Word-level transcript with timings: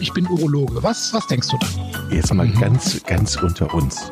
ich 0.00 0.12
bin 0.12 0.26
Urologe. 0.26 0.82
Was, 0.82 1.12
was 1.12 1.26
denkst 1.26 1.48
du 1.48 1.58
da? 1.58 1.66
Jetzt 2.10 2.32
mal 2.32 2.46
mhm. 2.46 2.58
ganz, 2.58 3.02
ganz 3.04 3.36
unter 3.36 3.72
uns. 3.74 4.08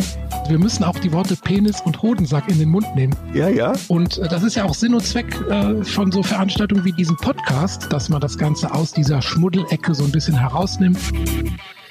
Wir 0.48 0.58
müssen 0.58 0.84
auch 0.84 0.98
die 0.98 1.12
Worte 1.12 1.36
Penis 1.36 1.80
und 1.82 2.02
Hodensack 2.02 2.48
in 2.48 2.58
den 2.58 2.68
Mund 2.68 2.86
nehmen. 2.94 3.14
Ja, 3.32 3.48
ja. 3.48 3.74
Und 3.88 4.18
äh, 4.18 4.28
das 4.28 4.42
ist 4.42 4.56
ja 4.56 4.64
auch 4.64 4.74
Sinn 4.74 4.94
und 4.94 5.04
Zweck 5.04 5.40
äh, 5.48 5.84
von 5.84 6.10
so 6.10 6.22
Veranstaltungen 6.22 6.84
wie 6.84 6.92
diesem 6.92 7.16
Podcast, 7.16 7.92
dass 7.92 8.08
man 8.08 8.20
das 8.20 8.38
Ganze 8.38 8.72
aus 8.72 8.92
dieser 8.92 9.22
Schmuddelecke 9.22 9.94
so 9.94 10.04
ein 10.04 10.12
bisschen 10.12 10.38
herausnimmt. 10.38 10.98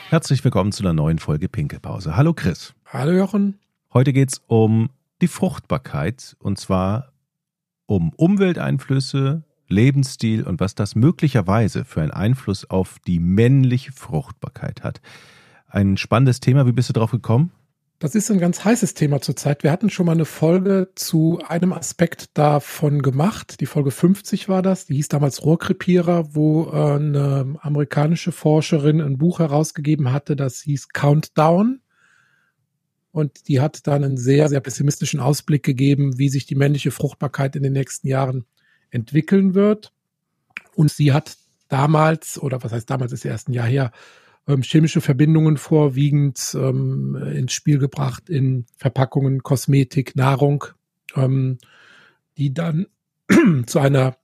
Herzlich 0.09 0.43
willkommen 0.43 0.71
zu 0.71 0.83
einer 0.83 0.93
neuen 0.93 1.19
Folge 1.19 1.47
Pinkelpause. 1.47 2.17
Hallo 2.17 2.33
Chris. 2.33 2.73
Hallo 2.85 3.11
Jochen. 3.11 3.59
Heute 3.93 4.13
geht 4.13 4.33
es 4.33 4.41
um 4.47 4.89
die 5.21 5.27
Fruchtbarkeit 5.27 6.35
und 6.39 6.59
zwar 6.59 7.13
um 7.85 8.11
Umwelteinflüsse, 8.15 9.43
Lebensstil 9.71 10.43
und 10.43 10.59
was 10.59 10.75
das 10.75 10.95
möglicherweise 10.95 11.85
für 11.85 12.01
einen 12.01 12.11
Einfluss 12.11 12.69
auf 12.69 12.97
die 13.07 13.19
männliche 13.19 13.91
Fruchtbarkeit 13.91 14.83
hat. 14.83 15.01
Ein 15.67 15.97
spannendes 15.97 16.39
Thema. 16.39 16.65
Wie 16.67 16.73
bist 16.73 16.89
du 16.89 16.93
drauf 16.93 17.11
gekommen? 17.11 17.51
Das 18.01 18.15
ist 18.15 18.31
ein 18.31 18.39
ganz 18.39 18.65
heißes 18.65 18.95
Thema 18.95 19.21
zurzeit. 19.21 19.61
Wir 19.61 19.71
hatten 19.71 19.91
schon 19.91 20.07
mal 20.07 20.13
eine 20.13 20.25
Folge 20.25 20.89
zu 20.95 21.39
einem 21.47 21.71
Aspekt 21.71 22.35
davon 22.35 23.03
gemacht. 23.03 23.61
Die 23.61 23.67
Folge 23.67 23.91
50 23.91 24.49
war 24.49 24.63
das. 24.63 24.87
Die 24.87 24.95
hieß 24.95 25.09
damals 25.09 25.45
Rohrkrepierer, 25.45 26.33
wo 26.33 26.71
äh, 26.71 26.95
eine 26.95 27.59
amerikanische 27.61 28.31
Forscherin 28.31 29.01
ein 29.01 29.19
Buch 29.19 29.37
herausgegeben 29.37 30.11
hatte, 30.11 30.35
das 30.35 30.61
hieß 30.61 30.89
Countdown. 30.89 31.81
Und 33.11 33.47
die 33.47 33.61
hat 33.61 33.85
dann 33.85 34.03
einen 34.03 34.17
sehr, 34.17 34.49
sehr 34.49 34.61
pessimistischen 34.61 35.19
Ausblick 35.19 35.61
gegeben, 35.61 36.17
wie 36.17 36.29
sich 36.29 36.47
die 36.47 36.55
männliche 36.55 36.89
Fruchtbarkeit 36.89 37.55
in 37.55 37.61
den 37.61 37.73
nächsten 37.73 38.07
Jahren 38.07 38.45
entwickeln 38.91 39.55
wird. 39.55 39.91
Und 40.75 40.91
sie 40.91 41.11
hat 41.11 41.37
damals, 41.67 42.41
oder 42.41 42.63
was 42.63 42.71
heißt 42.71 42.89
damals, 42.89 43.11
ist 43.11 43.23
ja 43.23 43.31
erst 43.31 43.49
ein 43.49 43.53
Jahr 43.53 43.67
her, 43.67 43.91
ähm, 44.47 44.61
chemische 44.61 45.01
Verbindungen 45.01 45.57
vorwiegend 45.57 46.55
ähm, 46.55 47.15
ins 47.15 47.53
Spiel 47.53 47.77
gebracht 47.77 48.29
in 48.29 48.65
Verpackungen, 48.77 49.43
Kosmetik, 49.43 50.15
Nahrung, 50.15 50.65
ähm, 51.15 51.57
die 52.37 52.53
dann 52.53 52.87
zu 53.65 53.79
einer 53.79 54.17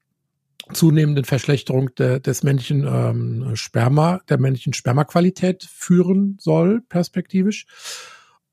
zunehmenden 0.73 1.23
Verschlechterung 1.23 1.93
de, 1.95 2.19
des 2.19 2.43
männlichen 2.43 2.85
ähm, 2.85 3.55
Sperma, 3.55 4.19
der 4.27 4.39
männlichen 4.39 4.73
Spermaqualität 4.73 5.63
führen 5.63 6.37
soll, 6.39 6.81
perspektivisch. 6.81 7.65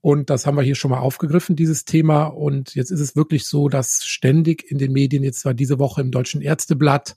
Und 0.05 0.29
das 0.29 0.45
haben 0.45 0.59
wir 0.59 0.63
hier 0.63 0.75
schon 0.75 0.91
mal 0.91 0.99
aufgegriffen, 0.99 1.57
dieses 1.57 1.87
Thema. 1.87 2.25
Und 2.25 2.75
jetzt 2.75 2.91
ist 2.91 3.01
es 3.01 3.17
wirklich 3.17 3.47
so, 3.47 3.71
dass 3.71 4.05
ständig 4.05 4.71
in 4.71 4.77
den 4.77 4.93
Medien, 4.93 5.25
jetzt 5.25 5.47
war 5.47 5.55
diese 5.55 5.79
Woche 5.79 6.03
im 6.03 6.11
Deutschen 6.11 6.43
Ärzteblatt, 6.43 7.17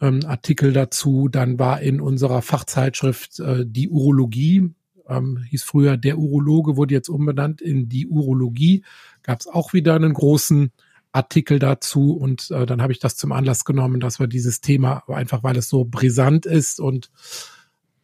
ähm, 0.00 0.20
Artikel 0.24 0.72
dazu, 0.72 1.26
dann 1.28 1.58
war 1.58 1.80
in 1.80 2.00
unserer 2.00 2.40
Fachzeitschrift 2.40 3.40
äh, 3.40 3.64
die 3.66 3.88
Urologie, 3.88 4.70
ähm, 5.08 5.38
hieß 5.50 5.64
früher 5.64 5.96
der 5.96 6.16
Urologe, 6.16 6.76
wurde 6.76 6.94
jetzt 6.94 7.08
umbenannt 7.08 7.60
in 7.60 7.88
die 7.88 8.06
Urologie, 8.06 8.84
gab 9.24 9.40
es 9.40 9.48
auch 9.48 9.72
wieder 9.72 9.96
einen 9.96 10.14
großen 10.14 10.70
Artikel 11.10 11.58
dazu. 11.58 12.12
Und 12.12 12.48
äh, 12.52 12.64
dann 12.64 12.80
habe 12.80 12.92
ich 12.92 13.00
das 13.00 13.16
zum 13.16 13.32
Anlass 13.32 13.64
genommen, 13.64 13.98
dass 13.98 14.20
wir 14.20 14.28
dieses 14.28 14.60
Thema, 14.60 15.02
einfach 15.08 15.42
weil 15.42 15.56
es 15.56 15.68
so 15.68 15.84
brisant 15.84 16.46
ist 16.46 16.78
und 16.78 17.10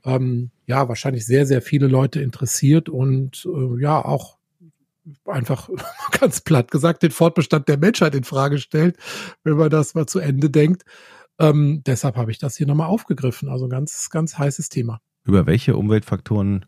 ähm, 0.04 0.50
ja, 0.66 0.88
wahrscheinlich 0.88 1.26
sehr, 1.26 1.46
sehr 1.46 1.62
viele 1.62 1.86
Leute 1.86 2.20
interessiert 2.20 2.88
und 2.88 3.46
äh, 3.46 3.82
ja, 3.82 4.04
auch 4.04 4.38
einfach 5.26 5.68
ganz 6.20 6.40
platt 6.40 6.70
gesagt 6.70 7.02
den 7.02 7.10
Fortbestand 7.10 7.68
der 7.68 7.78
Menschheit 7.78 8.14
in 8.14 8.24
Frage 8.24 8.58
stellt, 8.58 8.96
wenn 9.44 9.56
man 9.56 9.70
das 9.70 9.94
mal 9.94 10.06
zu 10.06 10.18
Ende 10.18 10.50
denkt. 10.50 10.84
Ähm, 11.38 11.82
deshalb 11.86 12.16
habe 12.16 12.30
ich 12.30 12.38
das 12.38 12.56
hier 12.56 12.66
nochmal 12.66 12.88
aufgegriffen. 12.88 13.48
Also 13.48 13.68
ganz, 13.68 14.10
ganz 14.10 14.36
heißes 14.36 14.68
Thema. 14.68 15.00
Über 15.24 15.46
welche 15.46 15.76
Umweltfaktoren 15.76 16.66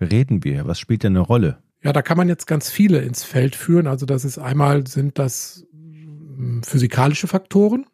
reden 0.00 0.44
wir? 0.44 0.66
Was 0.66 0.78
spielt 0.78 1.02
denn 1.02 1.16
eine 1.16 1.20
Rolle? 1.20 1.58
Ja, 1.82 1.92
da 1.92 2.00
kann 2.00 2.16
man 2.16 2.28
jetzt 2.28 2.46
ganz 2.46 2.70
viele 2.70 3.00
ins 3.00 3.24
Feld 3.24 3.54
führen. 3.54 3.86
Also 3.86 4.06
das 4.06 4.24
ist 4.24 4.38
einmal 4.38 4.86
sind 4.86 5.18
das 5.18 5.66
hm, 5.70 6.62
physikalische 6.62 7.26
Faktoren, 7.26 7.86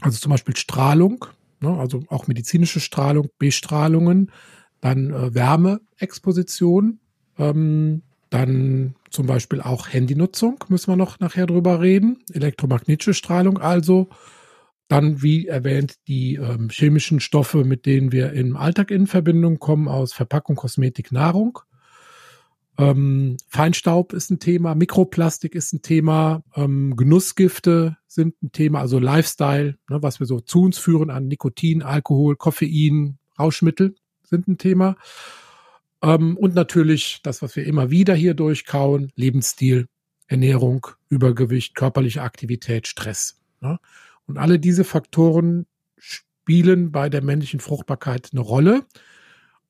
also 0.00 0.18
zum 0.18 0.30
Beispiel 0.30 0.56
Strahlung, 0.56 1.26
ne, 1.60 1.78
also 1.78 2.02
auch 2.08 2.26
medizinische 2.26 2.80
Strahlung, 2.80 3.28
Bestrahlungen, 3.38 4.30
dann 4.80 5.10
äh, 5.10 5.34
Wärmeexposition, 5.34 7.00
ähm, 7.38 8.02
dann 8.30 8.94
zum 9.10 9.26
Beispiel 9.26 9.60
auch 9.60 9.92
Handynutzung, 9.92 10.64
müssen 10.68 10.92
wir 10.92 10.96
noch 10.96 11.18
nachher 11.18 11.46
drüber 11.46 11.80
reden, 11.80 12.18
elektromagnetische 12.32 13.14
Strahlung 13.14 13.58
also, 13.58 14.08
dann 14.88 15.22
wie 15.22 15.46
erwähnt 15.46 15.96
die 16.08 16.34
ähm, 16.34 16.68
chemischen 16.70 17.20
Stoffe, 17.20 17.64
mit 17.64 17.86
denen 17.86 18.12
wir 18.12 18.32
im 18.32 18.56
Alltag 18.56 18.90
in 18.90 19.06
Verbindung 19.06 19.58
kommen 19.58 19.86
aus 19.86 20.12
Verpackung, 20.12 20.56
Kosmetik, 20.56 21.12
Nahrung. 21.12 21.60
Ähm, 22.80 23.36
Feinstaub 23.48 24.12
ist 24.12 24.30
ein 24.30 24.38
Thema, 24.38 24.74
Mikroplastik 24.74 25.54
ist 25.54 25.72
ein 25.72 25.82
Thema, 25.82 26.42
ähm, 26.54 26.96
Genussgifte 26.96 27.98
sind 28.06 28.42
ein 28.42 28.52
Thema, 28.52 28.80
also 28.80 28.98
Lifestyle, 28.98 29.76
ne, 29.88 30.02
was 30.02 30.18
wir 30.18 30.26
so 30.26 30.40
zu 30.40 30.62
uns 30.62 30.78
führen 30.78 31.10
an 31.10 31.28
Nikotin, 31.28 31.82
Alkohol, 31.82 32.36
Koffein, 32.36 33.18
Rauschmittel 33.38 33.94
sind 34.22 34.48
ein 34.48 34.58
Thema. 34.58 34.96
Ähm, 36.02 36.36
und 36.36 36.54
natürlich 36.54 37.20
das, 37.22 37.42
was 37.42 37.54
wir 37.56 37.66
immer 37.66 37.90
wieder 37.90 38.14
hier 38.14 38.34
durchkauen, 38.34 39.12
Lebensstil, 39.14 39.86
Ernährung, 40.26 40.86
Übergewicht, 41.08 41.74
körperliche 41.74 42.22
Aktivität, 42.22 42.86
Stress. 42.86 43.40
Ne? 43.60 43.78
Und 44.26 44.38
alle 44.38 44.58
diese 44.58 44.84
Faktoren 44.84 45.66
spielen 45.98 46.92
bei 46.92 47.10
der 47.10 47.22
männlichen 47.22 47.60
Fruchtbarkeit 47.60 48.30
eine 48.32 48.40
Rolle. 48.40 48.86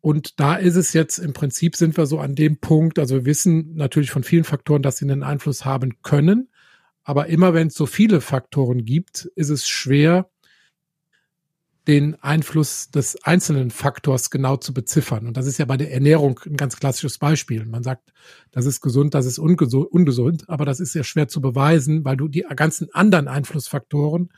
Und 0.00 0.40
da 0.40 0.54
ist 0.54 0.76
es 0.76 0.92
jetzt 0.92 1.18
im 1.18 1.32
Prinzip 1.32 1.76
sind 1.76 1.96
wir 1.96 2.06
so 2.06 2.18
an 2.18 2.34
dem 2.34 2.58
Punkt, 2.58 2.98
also 2.98 3.16
wir 3.16 3.24
wissen 3.26 3.74
natürlich 3.74 4.10
von 4.10 4.24
vielen 4.24 4.44
Faktoren, 4.44 4.82
dass 4.82 4.96
sie 4.96 5.04
einen 5.04 5.22
Einfluss 5.22 5.64
haben 5.64 6.02
können. 6.02 6.48
Aber 7.04 7.26
immer 7.26 7.54
wenn 7.54 7.68
es 7.68 7.74
so 7.74 7.86
viele 7.86 8.20
Faktoren 8.20 8.84
gibt, 8.84 9.30
ist 9.34 9.50
es 9.50 9.68
schwer, 9.68 10.30
den 11.88 12.14
Einfluss 12.22 12.90
des 12.90 13.24
einzelnen 13.24 13.70
Faktors 13.70 14.30
genau 14.30 14.56
zu 14.56 14.72
beziffern. 14.72 15.26
Und 15.26 15.36
das 15.36 15.46
ist 15.46 15.58
ja 15.58 15.64
bei 15.64 15.76
der 15.76 15.92
Ernährung 15.92 16.38
ein 16.46 16.56
ganz 16.56 16.76
klassisches 16.76 17.18
Beispiel. 17.18 17.64
Man 17.64 17.82
sagt, 17.82 18.12
das 18.52 18.66
ist 18.66 18.80
gesund, 18.80 19.14
das 19.14 19.26
ist 19.26 19.38
ungesund, 19.38 20.48
aber 20.48 20.64
das 20.64 20.78
ist 20.78 20.94
ja 20.94 21.02
schwer 21.02 21.28
zu 21.28 21.40
beweisen, 21.40 22.04
weil 22.04 22.16
du 22.16 22.28
die 22.28 22.44
ganzen 22.54 22.92
anderen 22.92 23.28
Einflussfaktoren 23.28 24.30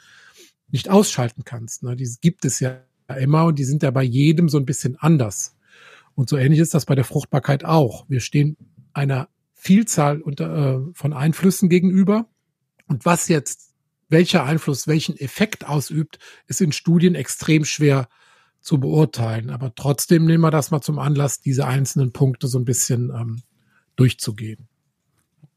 nicht 0.68 0.88
ausschalten 0.88 1.44
kannst. 1.44 1.82
Die 1.82 2.16
gibt 2.20 2.44
es 2.44 2.60
ja 2.60 2.80
immer 3.14 3.46
und 3.46 3.58
die 3.58 3.64
sind 3.64 3.82
ja 3.82 3.90
bei 3.90 4.02
jedem 4.02 4.48
so 4.48 4.58
ein 4.58 4.66
bisschen 4.66 4.96
anders. 4.96 5.56
Und 6.14 6.28
so 6.28 6.36
ähnlich 6.36 6.60
ist 6.60 6.74
das 6.74 6.86
bei 6.86 6.94
der 6.94 7.04
Fruchtbarkeit 7.04 7.64
auch. 7.64 8.04
Wir 8.08 8.20
stehen 8.20 8.56
einer 8.92 9.28
Vielzahl 9.54 10.20
unter, 10.20 10.76
äh, 10.76 10.92
von 10.94 11.12
Einflüssen 11.12 11.68
gegenüber. 11.68 12.26
Und 12.86 13.04
was 13.06 13.28
jetzt, 13.28 13.74
welcher 14.08 14.44
Einfluss 14.44 14.86
welchen 14.86 15.16
Effekt 15.16 15.66
ausübt, 15.66 16.18
ist 16.46 16.60
in 16.60 16.72
Studien 16.72 17.14
extrem 17.14 17.64
schwer 17.64 18.08
zu 18.60 18.78
beurteilen. 18.78 19.50
Aber 19.50 19.74
trotzdem 19.74 20.26
nehmen 20.26 20.42
wir 20.42 20.50
das 20.50 20.70
mal 20.70 20.80
zum 20.80 20.98
Anlass, 20.98 21.40
diese 21.40 21.66
einzelnen 21.66 22.12
Punkte 22.12 22.48
so 22.48 22.58
ein 22.58 22.64
bisschen 22.64 23.10
ähm, 23.10 23.42
durchzugehen. 23.96 24.68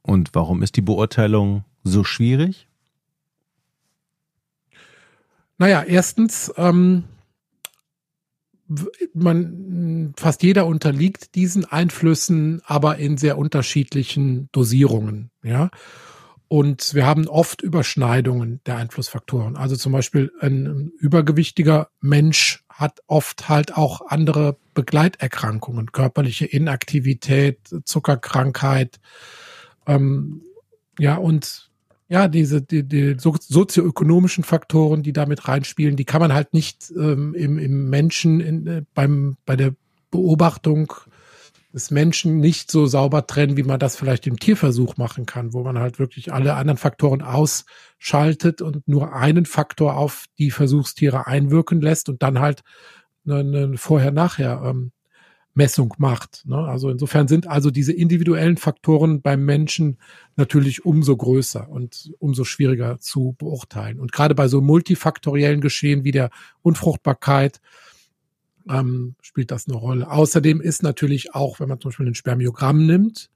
Und 0.01 0.29
warum 0.33 0.61
ist 0.61 0.75
die 0.75 0.81
Beurteilung 0.81 1.65
so 1.83 2.03
schwierig? 2.03 2.67
Naja, 5.57 5.83
erstens, 5.83 6.53
ähm, 6.57 7.05
man, 9.13 10.13
fast 10.17 10.43
jeder 10.43 10.65
unterliegt 10.65 11.35
diesen 11.35 11.65
Einflüssen, 11.65 12.61
aber 12.65 12.97
in 12.97 13.17
sehr 13.17 13.37
unterschiedlichen 13.37 14.49
Dosierungen, 14.51 15.31
ja. 15.43 15.69
Und 16.47 16.93
wir 16.93 17.07
haben 17.07 17.27
oft 17.27 17.63
Überschneidungen 17.63 18.61
der 18.67 18.77
Einflussfaktoren. 18.77 19.57
Also 19.57 19.75
zum 19.75 19.91
Beispiel 19.91 20.31
ein 20.41 20.91
übergewichtiger 20.99 21.89
Mensch 22.01 22.63
hat 22.69 23.01
oft 23.07 23.49
halt 23.49 23.75
auch 23.75 24.07
andere 24.09 24.57
Begleiterkrankungen, 24.75 25.91
körperliche 25.91 26.45
Inaktivität, 26.45 27.59
Zuckerkrankheit, 27.83 28.99
ähm, 29.87 30.41
ja, 30.99 31.15
und 31.15 31.71
ja, 32.15 32.29
diese 32.29 32.61
die, 32.61 32.87
die 32.87 33.17
sozioökonomischen 33.19 34.45
Faktoren, 34.45 35.03
die 35.03 35.11
damit 35.11 35.49
reinspielen, 35.49 35.97
die 35.97 36.05
kann 36.05 36.21
man 36.21 36.31
halt 36.31 36.53
nicht 36.53 36.89
ähm, 36.91 37.33
im, 37.33 37.59
im 37.59 37.89
Menschen 37.89 38.39
in, 38.39 38.67
äh, 38.67 38.83
beim 38.93 39.35
bei 39.45 39.57
der 39.57 39.75
Beobachtung 40.11 40.93
des 41.73 41.91
Menschen 41.91 42.37
nicht 42.37 42.71
so 42.71 42.85
sauber 42.85 43.27
trennen, 43.27 43.57
wie 43.57 43.63
man 43.63 43.81
das 43.81 43.97
vielleicht 43.97 44.27
im 44.27 44.39
Tierversuch 44.39 44.95
machen 44.95 45.25
kann, 45.25 45.51
wo 45.51 45.61
man 45.63 45.77
halt 45.77 45.99
wirklich 45.99 46.31
alle 46.31 46.53
anderen 46.53 46.77
Faktoren 46.77 47.21
ausschaltet 47.21 48.61
und 48.61 48.87
nur 48.87 49.11
einen 49.11 49.45
Faktor 49.45 49.97
auf 49.97 50.23
die 50.37 50.51
Versuchstiere 50.51 51.27
einwirken 51.27 51.81
lässt 51.81 52.07
und 52.07 52.23
dann 52.23 52.39
halt 52.39 52.61
eine, 53.27 53.39
eine 53.39 53.77
Vorher-Nachher 53.77 54.61
ähm, 54.63 54.93
Messung 55.55 55.93
macht. 55.97 56.43
Ne? 56.45 56.57
Also 56.57 56.89
insofern 56.89 57.27
sind 57.27 57.47
also 57.47 57.71
diese 57.71 57.93
individuellen 57.93 58.57
Faktoren 58.57 59.21
beim 59.21 59.45
Menschen 59.45 59.97
natürlich 60.35 60.85
umso 60.85 61.15
größer 61.15 61.69
und 61.69 62.11
umso 62.19 62.43
schwieriger 62.43 62.99
zu 62.99 63.35
beurteilen. 63.37 63.99
Und 63.99 64.11
gerade 64.11 64.35
bei 64.35 64.49
so 64.49 64.61
multifaktoriellen 64.61 65.61
Geschehen 65.61 66.03
wie 66.03 66.11
der 66.11 66.29
Unfruchtbarkeit, 66.61 67.61
ähm, 68.69 69.15
spielt 69.21 69.49
das 69.51 69.67
eine 69.67 69.77
Rolle. 69.77 70.11
Außerdem 70.11 70.59
ist 70.59 70.83
natürlich 70.83 71.33
auch, 71.33 71.59
wenn 71.59 71.69
man 71.69 71.79
zum 71.79 71.89
Beispiel 71.89 72.07
ein 72.07 72.15
Spermiogramm 72.15 72.85
nimmt 72.85 73.29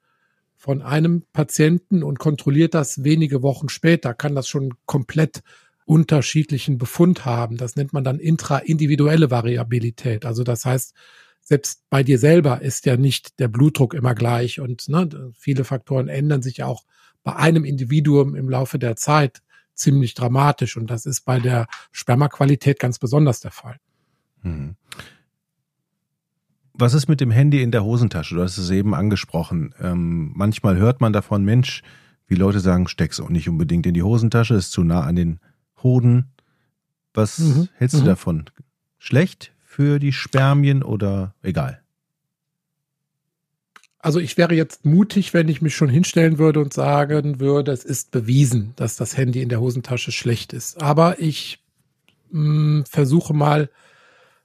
von 0.58 0.82
einem 0.82 1.24
Patienten 1.32 2.04
und 2.04 2.20
kontrolliert 2.20 2.74
das 2.74 3.04
wenige 3.06 3.42
Wochen 3.44 3.70
später, 3.70 4.14
kann 4.14 4.36
das 4.36 4.50
schon 4.50 4.74
komplett 4.86 5.42
unterschiedlichen 5.86 6.78
Befund 6.78 7.24
haben. 7.26 7.56
Das 7.56 7.78
nennt 7.78 7.94
man 7.94 8.04
dann 8.04 8.20
intraindividuelle 8.20 9.32
Variabilität. 9.32 10.26
Also 10.26 10.44
das 10.44 10.66
heißt, 10.66 10.94
selbst 11.50 11.82
bei 11.90 12.04
dir 12.04 12.20
selber 12.20 12.62
ist 12.62 12.86
ja 12.86 12.96
nicht 12.96 13.40
der 13.40 13.48
Blutdruck 13.48 13.96
immer 13.96 14.14
gleich 14.14 14.60
und 14.60 14.88
ne, 14.88 15.32
viele 15.34 15.64
Faktoren 15.64 16.08
ändern 16.08 16.44
sich 16.44 16.62
auch 16.62 16.86
bei 17.24 17.36
einem 17.36 17.66
Individuum 17.66 18.36
im 18.36 18.48
Laufe 18.48 18.78
der 18.78 18.96
Zeit 18.96 19.42
ziemlich 19.74 20.14
dramatisch 20.14 20.78
und 20.78 20.92
das 20.92 21.08
ist 21.08 21.22
bei 21.22 21.40
der 21.40 21.66
Spermaqualität 21.92 22.78
ganz 22.78 23.00
besonders 23.00 23.40
der 23.40 23.50
Fall. 23.50 23.78
Hm. 24.44 24.76
Was 26.76 26.94
ist 26.94 27.08
mit 27.08 27.20
dem 27.20 27.32
Handy 27.32 27.64
in 27.64 27.72
der 27.72 27.84
Hosentasche? 27.84 28.36
Du 28.36 28.44
hast 28.44 28.60
es 28.60 28.70
eben 28.70 28.94
angesprochen. 28.94 29.74
Ähm, 29.82 30.32
manchmal 30.36 30.78
hört 30.78 31.02
man 31.02 31.14
davon, 31.14 31.44
Mensch, 31.46 31.82
wie 32.28 32.36
Leute 32.36 32.60
sagen, 32.60 32.88
steck's 32.88 33.20
auch 33.20 33.30
nicht 33.30 33.50
unbedingt 33.50 33.88
in 33.88 33.96
die 33.96 34.04
Hosentasche, 34.04 34.54
ist 34.54 34.72
zu 34.72 34.84
nah 34.84 35.02
an 35.02 35.16
den 35.16 35.40
Hoden. 35.82 36.32
Was 37.12 37.40
mhm. 37.40 37.70
hältst 37.74 37.98
du 37.98 38.02
mhm. 38.02 38.06
davon? 38.06 38.46
Schlecht 39.00 39.52
für 39.70 40.00
die 40.00 40.14
Spermien 40.14 40.82
oder 40.82 41.36
egal? 41.44 41.80
Also 44.00 44.20
ich 44.20 44.36
wäre 44.36 44.56
jetzt 44.56 44.84
mutig, 44.84 45.36
wenn 45.36 45.48
ich 45.48 45.62
mich 45.62 45.76
schon 45.76 45.90
hinstellen 45.90 46.40
würde 46.40 46.60
und 46.60 46.74
sagen 46.74 47.40
würde, 47.40 47.72
es 47.72 47.86
ist 47.86 48.10
bewiesen, 48.10 48.74
dass 48.78 48.96
das 48.96 49.16
Handy 49.16 49.44
in 49.44 49.50
der 49.50 49.62
Hosentasche 49.62 50.12
schlecht 50.12 50.54
ist. 50.54 50.82
Aber 50.82 51.20
ich 51.20 51.60
mh, 52.32 52.80
mm, 52.80 52.86
versuche 52.86 53.36
mal 53.36 53.70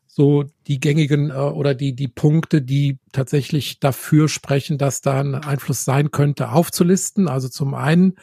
so 0.07 0.45
die 0.67 0.79
gängigen 0.79 1.31
äh, 1.31 1.35
oder 1.35 1.75
die, 1.75 1.97
die 1.97 2.09
Punkte, 2.09 2.61
die 2.61 2.99
tatsächlich 3.13 3.81
dafür 3.81 4.29
sprechen, 4.29 4.77
dass 4.77 5.01
da 5.01 5.21
ein 5.21 5.35
Einfluss 5.35 5.87
sein 5.87 6.11
könnte, 6.11 6.51
aufzulisten. 6.51 7.29
Also 7.29 7.49
zum 7.49 7.73
einen 7.73 8.17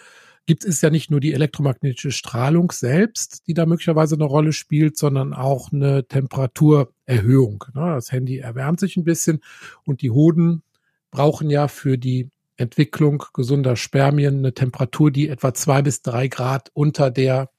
gibt 0.45 0.65
es 0.65 0.81
ja 0.81 0.89
nicht 0.89 1.11
nur 1.11 1.19
die 1.19 1.33
elektromagnetische 1.33 2.11
Strahlung 2.11 2.71
selbst, 2.71 3.47
die 3.47 3.53
da 3.53 3.65
möglicherweise 3.65 4.15
eine 4.15 4.25
Rolle 4.25 4.53
spielt, 4.53 4.97
sondern 4.97 5.33
auch 5.33 5.71
eine 5.71 6.07
Temperaturerhöhung. 6.07 7.63
Ne? 7.73 7.93
Das 7.95 8.11
Handy 8.11 8.39
erwärmt 8.39 8.79
sich 8.79 8.97
ein 8.97 9.03
bisschen 9.03 9.41
und 9.83 10.01
die 10.01 10.11
Hoden 10.11 10.63
brauchen 11.11 11.49
ja 11.49 11.67
für 11.67 11.97
die 11.97 12.29
Entwicklung 12.57 13.23
gesunder 13.33 13.75
Spermien 13.75 14.39
eine 14.39 14.53
Temperatur, 14.53 15.11
die 15.11 15.29
etwa 15.29 15.53
zwei 15.53 15.81
bis 15.81 16.01
drei 16.01 16.27
Grad 16.27 16.69
unter 16.73 17.11
der 17.11 17.49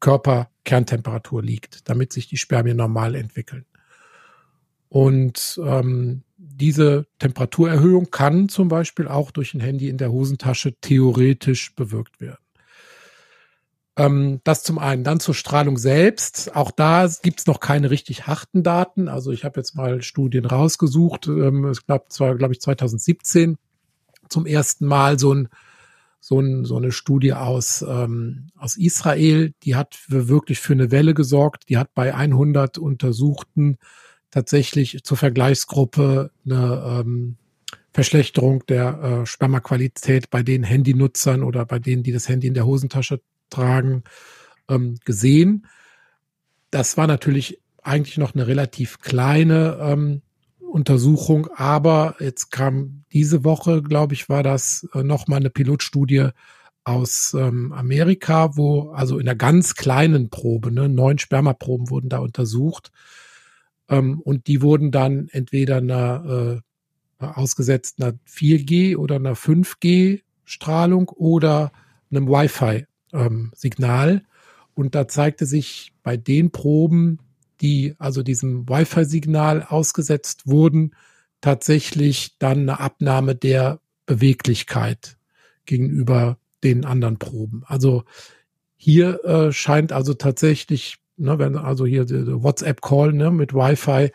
Körperkerntemperatur 0.00 1.42
liegt, 1.42 1.88
damit 1.88 2.12
sich 2.12 2.26
die 2.26 2.36
Spermien 2.36 2.76
normal 2.76 3.14
entwickeln. 3.14 3.66
Und 4.88 5.60
ähm, 5.64 6.22
diese 6.42 7.06
Temperaturerhöhung 7.18 8.10
kann 8.10 8.48
zum 8.48 8.68
Beispiel 8.68 9.08
auch 9.08 9.30
durch 9.30 9.52
ein 9.52 9.60
Handy 9.60 9.88
in 9.88 9.98
der 9.98 10.10
Hosentasche 10.10 10.74
theoretisch 10.80 11.74
bewirkt 11.74 12.20
werden. 12.20 12.38
Ähm, 13.96 14.40
das 14.44 14.62
zum 14.62 14.78
einen. 14.78 15.04
Dann 15.04 15.20
zur 15.20 15.34
Strahlung 15.34 15.76
selbst. 15.76 16.56
Auch 16.56 16.70
da 16.70 17.08
gibt's 17.22 17.46
noch 17.46 17.60
keine 17.60 17.90
richtig 17.90 18.26
harten 18.26 18.62
Daten. 18.62 19.08
Also 19.08 19.32
ich 19.32 19.44
habe 19.44 19.60
jetzt 19.60 19.74
mal 19.74 20.02
Studien 20.02 20.46
rausgesucht. 20.46 21.26
Ähm, 21.26 21.66
es 21.66 21.86
gab 21.86 22.10
zwar, 22.10 22.34
glaube 22.36 22.54
ich, 22.54 22.60
2017 22.60 23.58
zum 24.30 24.46
ersten 24.46 24.86
Mal 24.86 25.18
so 25.18 25.34
ein 25.34 25.48
so, 26.22 26.38
ein, 26.38 26.66
so 26.66 26.76
eine 26.76 26.92
Studie 26.92 27.32
aus, 27.32 27.82
ähm, 27.82 28.48
aus 28.54 28.76
Israel, 28.76 29.54
die 29.62 29.74
hat 29.74 29.98
wirklich 30.08 30.60
für 30.60 30.74
eine 30.74 30.90
Welle 30.90 31.14
gesorgt. 31.14 31.70
Die 31.70 31.78
hat 31.78 31.94
bei 31.94 32.14
100 32.14 32.76
Untersuchten 32.76 33.78
tatsächlich 34.30 35.02
zur 35.02 35.16
Vergleichsgruppe 35.16 36.30
eine 36.44 37.02
ähm, 37.04 37.36
Verschlechterung 37.92 38.64
der 38.66 39.22
äh, 39.22 39.26
Spermaqualität 39.26 40.30
bei 40.30 40.42
den 40.42 40.62
Handynutzern 40.62 41.42
oder 41.42 41.66
bei 41.66 41.78
denen, 41.78 42.02
die 42.02 42.12
das 42.12 42.28
Handy 42.28 42.46
in 42.46 42.54
der 42.54 42.66
Hosentasche 42.66 43.20
tragen, 43.50 44.04
ähm, 44.68 44.96
gesehen. 45.04 45.66
Das 46.70 46.96
war 46.96 47.06
natürlich 47.06 47.60
eigentlich 47.82 48.18
noch 48.18 48.34
eine 48.34 48.46
relativ 48.46 49.00
kleine 49.00 49.78
ähm, 49.80 50.22
Untersuchung, 50.60 51.48
aber 51.56 52.14
jetzt 52.20 52.52
kam 52.52 53.04
diese 53.12 53.42
Woche, 53.42 53.82
glaube 53.82 54.14
ich, 54.14 54.28
war 54.28 54.44
das 54.44 54.86
äh, 54.94 55.02
nochmal 55.02 55.40
eine 55.40 55.50
Pilotstudie 55.50 56.28
aus 56.84 57.34
ähm, 57.36 57.72
Amerika, 57.72 58.56
wo 58.56 58.90
also 58.90 59.18
in 59.18 59.28
einer 59.28 59.36
ganz 59.36 59.74
kleinen 59.74 60.30
Probe, 60.30 60.70
ne, 60.70 60.88
neun 60.88 61.18
Spermaproben 61.18 61.90
wurden 61.90 62.08
da 62.08 62.18
untersucht 62.18 62.92
ähm, 63.90 64.20
und 64.20 64.46
die 64.46 64.62
wurden 64.62 64.90
dann 64.90 65.28
entweder 65.28 65.76
einer 65.76 66.62
äh, 67.18 67.24
ausgesetzt 67.24 68.00
einer 68.00 68.14
4G 68.26 68.96
oder 68.96 69.16
einer 69.16 69.34
5G 69.34 70.22
Strahlung 70.44 71.08
oder 71.10 71.72
einem 72.10 72.28
Wi-Fi-Signal. 72.28 74.10
Ähm, 74.10 74.20
und 74.74 74.94
da 74.94 75.06
zeigte 75.06 75.44
sich 75.44 75.92
bei 76.02 76.16
den 76.16 76.50
Proben, 76.50 77.18
die 77.60 77.94
also 77.98 78.22
diesem 78.22 78.68
Wi-Fi-Signal 78.68 79.64
ausgesetzt 79.64 80.46
wurden, 80.46 80.94
tatsächlich 81.40 82.38
dann 82.38 82.60
eine 82.60 82.80
Abnahme 82.80 83.34
der 83.34 83.80
Beweglichkeit 84.06 85.18
gegenüber 85.66 86.38
den 86.64 86.84
anderen 86.84 87.18
Proben. 87.18 87.62
Also 87.66 88.04
hier 88.76 89.24
äh, 89.24 89.52
scheint 89.52 89.92
also 89.92 90.14
tatsächlich 90.14 90.96
ne, 91.20 91.38
wenn 91.38 91.56
also 91.56 91.86
hier 91.86 92.08
WhatsApp-Call 92.08 93.12
ne, 93.12 93.30
mit 93.30 93.54
Wi-Fi 93.54 94.10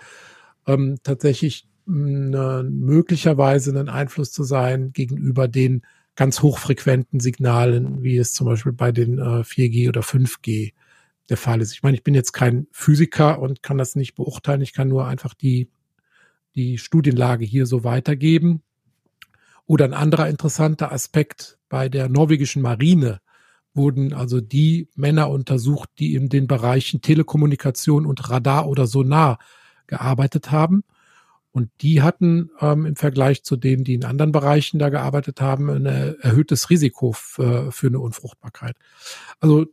ähm, 0.68 0.98
tatsächlich 1.04 1.68
mh, 1.86 2.63
möglicherweise 2.63 3.72
einen 3.72 3.90
Einfluss 3.90 4.31
zu 4.31 4.44
sein 4.44 4.92
gegenüber 4.92 5.48
den 5.48 5.84
ganz 6.16 6.42
hochfrequenten 6.42 7.19
Signalen, 7.19 8.04
wie 8.04 8.18
es 8.18 8.34
zum 8.34 8.48
Beispiel 8.48 8.72
bei 8.72 8.92
den 8.92 9.19
äh, 9.19 9.44
4G 9.44 9.90
oder 9.90 10.02
5G 10.02 10.74
der 11.30 11.38
Fall 11.38 11.62
ist. 11.62 11.74
Ich 11.74 11.84
meine, 11.84 11.98
ich 11.98 12.04
bin 12.04 12.13
jetzt 12.13 12.31
kein 12.31 12.68
Physiker 12.72 13.40
und 13.40 13.63
kann 13.63 13.78
das 13.78 13.96
nicht 13.96 14.16
beurteilen. 14.16 14.62
Ich 14.62 14.74
kann 14.74 14.88
nur 14.88 15.07
einfach 15.07 15.34
die, 15.34 15.69
die 16.56 16.78
Studienlage 16.78 17.46
hier 17.46 17.66
so 17.66 17.84
weitergeben. 17.84 18.62
Oder 19.66 19.86
ein 19.86 19.94
anderer 19.94 20.30
interessanter 20.30 20.92
Aspekt 20.92 21.57
bei 21.69 21.90
der 21.90 22.07
norwegischen 22.07 22.62
Marine 22.62 23.19
wurden 23.75 24.13
also 24.13 24.42
die 24.42 24.88
Männer 24.95 25.30
untersucht, 25.30 25.89
die 26.00 26.16
in 26.16 26.30
den 26.30 26.48
Bereichen 26.48 27.01
Telekommunikation 27.01 28.06
und 28.06 28.30
Radar 28.30 28.68
oder 28.68 28.88
Sonar 28.88 29.39
gearbeitet 29.88 30.51
haben. 30.51 30.83
Und 31.51 31.69
die 31.81 32.01
hatten 32.01 32.50
ähm, 32.59 32.85
im 32.85 32.95
Vergleich 32.95 33.44
zu 33.44 33.56
denen, 33.56 33.83
die 33.83 33.94
in 33.94 34.04
anderen 34.04 34.31
Bereichen 34.31 34.78
da 34.78 34.90
gearbeitet 34.90 35.40
haben, 35.40 35.69
ein 35.69 35.85
erhöhtes 35.85 36.69
Risiko 36.69 37.14
für, 37.14 37.71
für 37.71 37.88
eine 37.88 38.00
Unfruchtbarkeit. 38.00 38.76
Also 39.40 39.66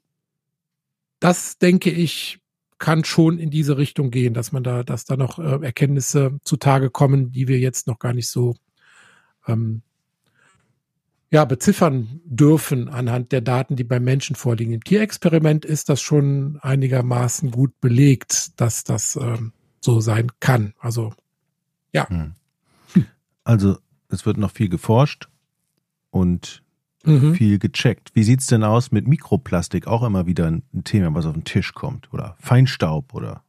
das 1.18 1.58
denke 1.58 1.90
ich 1.90 2.38
kann 2.82 3.04
schon 3.04 3.38
in 3.38 3.50
diese 3.50 3.78
Richtung 3.78 4.10
gehen, 4.10 4.34
dass 4.34 4.50
man 4.50 4.64
da, 4.64 4.82
dass 4.82 5.04
da 5.04 5.16
noch 5.16 5.38
äh, 5.38 5.64
Erkenntnisse 5.64 6.40
zutage 6.42 6.90
kommen, 6.90 7.30
die 7.30 7.46
wir 7.46 7.60
jetzt 7.60 7.86
noch 7.86 8.00
gar 8.00 8.12
nicht 8.12 8.28
so 8.28 8.56
ähm, 9.46 9.82
ja, 11.32 11.46
beziffern 11.46 12.20
dürfen 12.24 12.90
anhand 12.90 13.32
der 13.32 13.40
Daten, 13.40 13.74
die 13.74 13.84
beim 13.84 14.04
Menschen 14.04 14.36
vorliegen. 14.36 14.74
Im 14.74 14.84
Tierexperiment 14.84 15.64
ist 15.64 15.88
das 15.88 16.02
schon 16.02 16.58
einigermaßen 16.60 17.50
gut 17.50 17.80
belegt, 17.80 18.60
dass 18.60 18.84
das 18.84 19.16
ähm, 19.16 19.52
so 19.80 20.00
sein 20.00 20.30
kann. 20.40 20.74
Also 20.78 21.14
ja. 21.92 22.06
Hm. 22.08 22.34
Also 23.44 23.78
es 24.08 24.26
wird 24.26 24.36
noch 24.36 24.50
viel 24.50 24.68
geforscht 24.68 25.28
und 26.10 26.62
mhm. 27.04 27.34
viel 27.34 27.58
gecheckt. 27.58 28.10
Wie 28.14 28.24
sieht's 28.24 28.46
denn 28.46 28.62
aus 28.62 28.92
mit 28.92 29.08
Mikroplastik? 29.08 29.86
Auch 29.86 30.02
immer 30.02 30.26
wieder 30.26 30.46
ein 30.46 30.84
Thema, 30.84 31.14
was 31.14 31.24
auf 31.24 31.32
den 31.32 31.44
Tisch 31.44 31.72
kommt. 31.72 32.12
Oder 32.12 32.36
Feinstaub 32.40 33.14
oder 33.14 33.42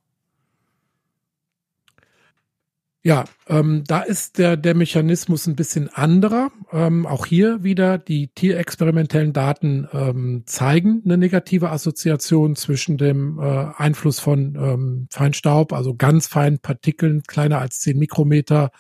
Ja, 3.06 3.26
ähm, 3.50 3.84
da 3.86 4.00
ist 4.00 4.38
der, 4.38 4.56
der 4.56 4.76
Mechanismus 4.76 5.46
ein 5.46 5.58
bisschen 5.58 5.90
anderer. 5.90 6.52
Ähm, 6.72 7.06
auch 7.06 7.26
hier 7.26 7.62
wieder 7.62 7.98
die 7.98 8.30
tierexperimentellen 8.30 9.34
Daten 9.34 9.90
ähm, 9.92 10.44
zeigen 10.46 11.02
eine 11.04 11.18
negative 11.18 11.70
Assoziation 11.70 12.56
zwischen 12.56 12.98
dem 12.98 13.40
äh, 13.40 13.66
Einfluss 13.76 14.22
von 14.22 14.56
ähm, 14.56 15.08
Feinstaub, 15.12 15.74
also 15.74 15.96
ganz 15.96 16.28
feinen 16.28 16.60
Partikeln, 16.60 17.24
kleiner 17.24 17.60
als 17.60 17.82
10 17.82 18.00
Mikrometer 18.00 18.72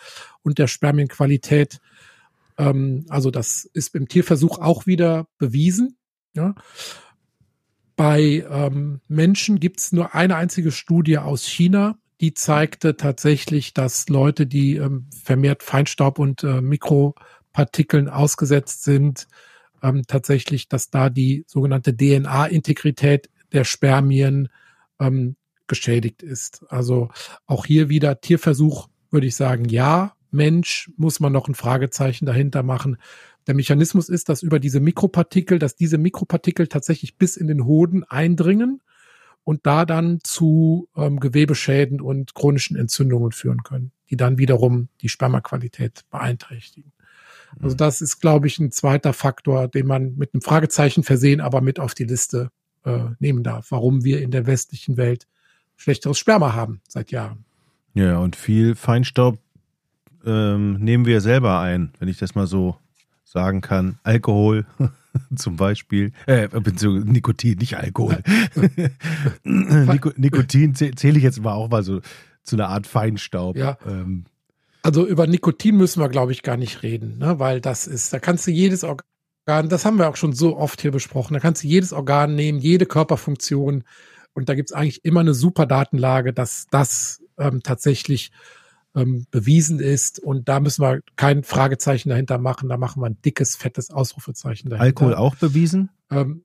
und 0.41 0.57
der 0.57 0.67
Spermienqualität. 0.67 1.79
Ähm, 2.57 3.05
also 3.09 3.29
das 3.29 3.65
ist 3.73 3.93
im 3.93 4.07
Tierversuch 4.07 4.57
auch 4.57 4.85
wieder 4.85 5.27
bewiesen. 5.37 5.97
Ja. 6.33 6.55
Bei 7.97 8.45
ähm, 8.49 9.01
Menschen 9.09 9.59
gibt 9.59 9.81
es 9.81 9.91
nur 9.91 10.15
eine 10.15 10.37
einzige 10.37 10.71
Studie 10.71 11.17
aus 11.17 11.45
China, 11.45 11.97
die 12.21 12.33
zeigte 12.33 12.95
tatsächlich, 12.95 13.73
dass 13.73 14.09
Leute, 14.09 14.45
die 14.45 14.77
ähm, 14.77 15.07
vermehrt 15.23 15.63
Feinstaub 15.63 16.19
und 16.19 16.43
äh, 16.43 16.61
Mikropartikeln 16.61 18.09
ausgesetzt 18.09 18.83
sind, 18.83 19.27
ähm, 19.81 20.03
tatsächlich, 20.07 20.69
dass 20.69 20.89
da 20.89 21.09
die 21.09 21.43
sogenannte 21.47 21.95
DNA-Integrität 21.95 23.29
der 23.51 23.63
Spermien 23.65 24.49
ähm, 24.99 25.35
geschädigt 25.67 26.23
ist. 26.23 26.65
Also 26.69 27.09
auch 27.45 27.65
hier 27.65 27.89
wieder 27.89 28.21
Tierversuch, 28.21 28.87
würde 29.11 29.27
ich 29.27 29.35
sagen, 29.35 29.65
ja. 29.65 30.13
Mensch, 30.31 30.89
muss 30.97 31.19
man 31.19 31.31
noch 31.31 31.47
ein 31.47 31.53
Fragezeichen 31.53 32.25
dahinter 32.25 32.63
machen. 32.63 32.97
Der 33.45 33.53
Mechanismus 33.53 34.09
ist, 34.09 34.29
dass 34.29 34.41
über 34.41 34.59
diese 34.59 34.79
Mikropartikel, 34.79 35.59
dass 35.59 35.75
diese 35.75 35.99
Mikropartikel 35.99 36.67
tatsächlich 36.67 37.17
bis 37.17 37.37
in 37.37 37.47
den 37.47 37.65
Hoden 37.65 38.03
eindringen 38.03 38.81
und 39.43 39.65
da 39.65 39.85
dann 39.85 40.19
zu 40.23 40.87
ähm, 40.95 41.19
Gewebeschäden 41.19 42.01
und 42.01 42.33
chronischen 42.33 42.77
Entzündungen 42.77 43.31
führen 43.31 43.63
können, 43.63 43.91
die 44.09 44.17
dann 44.17 44.37
wiederum 44.37 44.89
die 45.01 45.09
Spermaqualität 45.09 46.05
beeinträchtigen. 46.09 46.91
Also 47.61 47.75
mhm. 47.75 47.77
das 47.77 48.01
ist, 48.01 48.19
glaube 48.19 48.47
ich, 48.47 48.59
ein 48.59 48.71
zweiter 48.71 49.13
Faktor, 49.13 49.67
den 49.67 49.85
man 49.85 50.15
mit 50.15 50.33
einem 50.33 50.41
Fragezeichen 50.41 51.03
versehen, 51.03 51.41
aber 51.41 51.61
mit 51.61 51.79
auf 51.79 51.93
die 51.93 52.05
Liste 52.05 52.49
äh, 52.85 53.05
nehmen 53.19 53.43
darf, 53.43 53.71
warum 53.71 54.03
wir 54.03 54.21
in 54.21 54.31
der 54.31 54.47
westlichen 54.47 54.97
Welt 54.97 55.27
schlechteres 55.75 56.17
Sperma 56.17 56.53
haben 56.53 56.81
seit 56.87 57.11
Jahren. 57.11 57.45
Ja, 57.93 58.17
und 58.17 58.35
viel 58.35 58.75
Feinstaub 58.75 59.37
ähm, 60.25 60.79
nehmen 60.79 61.05
wir 61.05 61.21
selber 61.21 61.59
ein, 61.59 61.93
wenn 61.99 62.07
ich 62.07 62.17
das 62.17 62.35
mal 62.35 62.47
so 62.47 62.77
sagen 63.23 63.61
kann. 63.61 63.99
Alkohol 64.03 64.65
zum 65.35 65.55
Beispiel, 65.55 66.11
äh, 66.27 66.47
Nikotin, 66.53 67.57
nicht 67.57 67.77
Alkohol. 67.77 68.21
Nikotin 69.43 70.75
zähle 70.75 71.17
ich 71.17 71.23
jetzt 71.23 71.41
mal 71.41 71.53
auch 71.53 71.69
mal 71.69 71.83
so 71.83 72.01
zu 72.43 72.55
einer 72.55 72.69
Art 72.69 72.87
Feinstaub. 72.87 73.55
Ja. 73.55 73.77
Ähm, 73.85 74.25
also 74.81 75.07
über 75.07 75.27
Nikotin 75.27 75.77
müssen 75.77 76.01
wir, 76.01 76.09
glaube 76.09 76.33
ich, 76.33 76.43
gar 76.43 76.57
nicht 76.57 76.83
reden, 76.83 77.17
ne? 77.17 77.39
weil 77.39 77.61
das 77.61 77.87
ist, 77.87 78.11
da 78.11 78.19
kannst 78.19 78.45
du 78.47 78.51
jedes 78.51 78.83
Organ, 78.83 79.69
das 79.69 79.85
haben 79.85 79.97
wir 79.97 80.09
auch 80.09 80.17
schon 80.17 80.33
so 80.33 80.57
oft 80.57 80.81
hier 80.81 80.91
besprochen, 80.91 81.33
da 81.33 81.39
kannst 81.39 81.63
du 81.63 81.67
jedes 81.67 81.93
Organ 81.93 82.35
nehmen, 82.35 82.59
jede 82.59 82.85
Körperfunktion 82.85 83.85
und 84.33 84.49
da 84.49 84.55
gibt 84.55 84.71
es 84.71 84.75
eigentlich 84.75 85.05
immer 85.05 85.21
eine 85.21 85.33
super 85.33 85.65
Datenlage, 85.65 86.33
dass 86.33 86.67
das 86.69 87.23
ähm, 87.37 87.63
tatsächlich 87.63 88.31
ähm, 88.95 89.25
bewiesen 89.31 89.79
ist. 89.79 90.19
Und 90.19 90.49
da 90.49 90.59
müssen 90.59 90.81
wir 90.81 91.01
kein 91.15 91.43
Fragezeichen 91.43 92.09
dahinter 92.09 92.37
machen, 92.37 92.69
da 92.69 92.77
machen 92.77 93.01
wir 93.01 93.07
ein 93.07 93.21
dickes, 93.21 93.55
fettes 93.55 93.91
Ausrufezeichen 93.91 94.69
dahinter. 94.69 94.85
Alkohol 94.85 95.15
auch 95.15 95.35
bewiesen? 95.35 95.89
Ähm, 96.11 96.43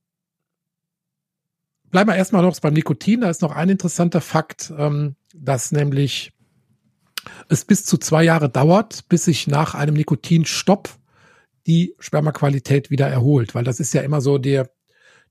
bleiben 1.91 2.11
wir 2.11 2.17
erstmal 2.17 2.43
noch 2.43 2.59
beim 2.61 2.75
Nikotin, 2.75 3.23
da 3.23 3.31
ist 3.31 3.43
noch 3.43 3.53
ein 3.53 3.69
interessanter 3.69 4.21
Fakt, 4.21 4.73
ähm, 4.77 5.17
dass 5.35 5.73
nämlich 5.73 6.33
es 7.49 7.65
bis 7.65 7.85
zu 7.85 7.99
zwei 7.99 8.25
Jahre 8.25 8.49
dauert, 8.49 9.09
bis 9.09 9.25
sich 9.25 9.47
nach 9.47 9.75
einem 9.75 9.95
Nikotinstopp 9.95 10.91
die 11.67 11.95
Spermaqualität 11.99 12.91
wieder 12.91 13.09
erholt, 13.09 13.55
weil 13.55 13.65
das 13.65 13.81
ist 13.81 13.93
ja 13.93 14.01
immer 14.03 14.21
so 14.21 14.39
der, 14.39 14.71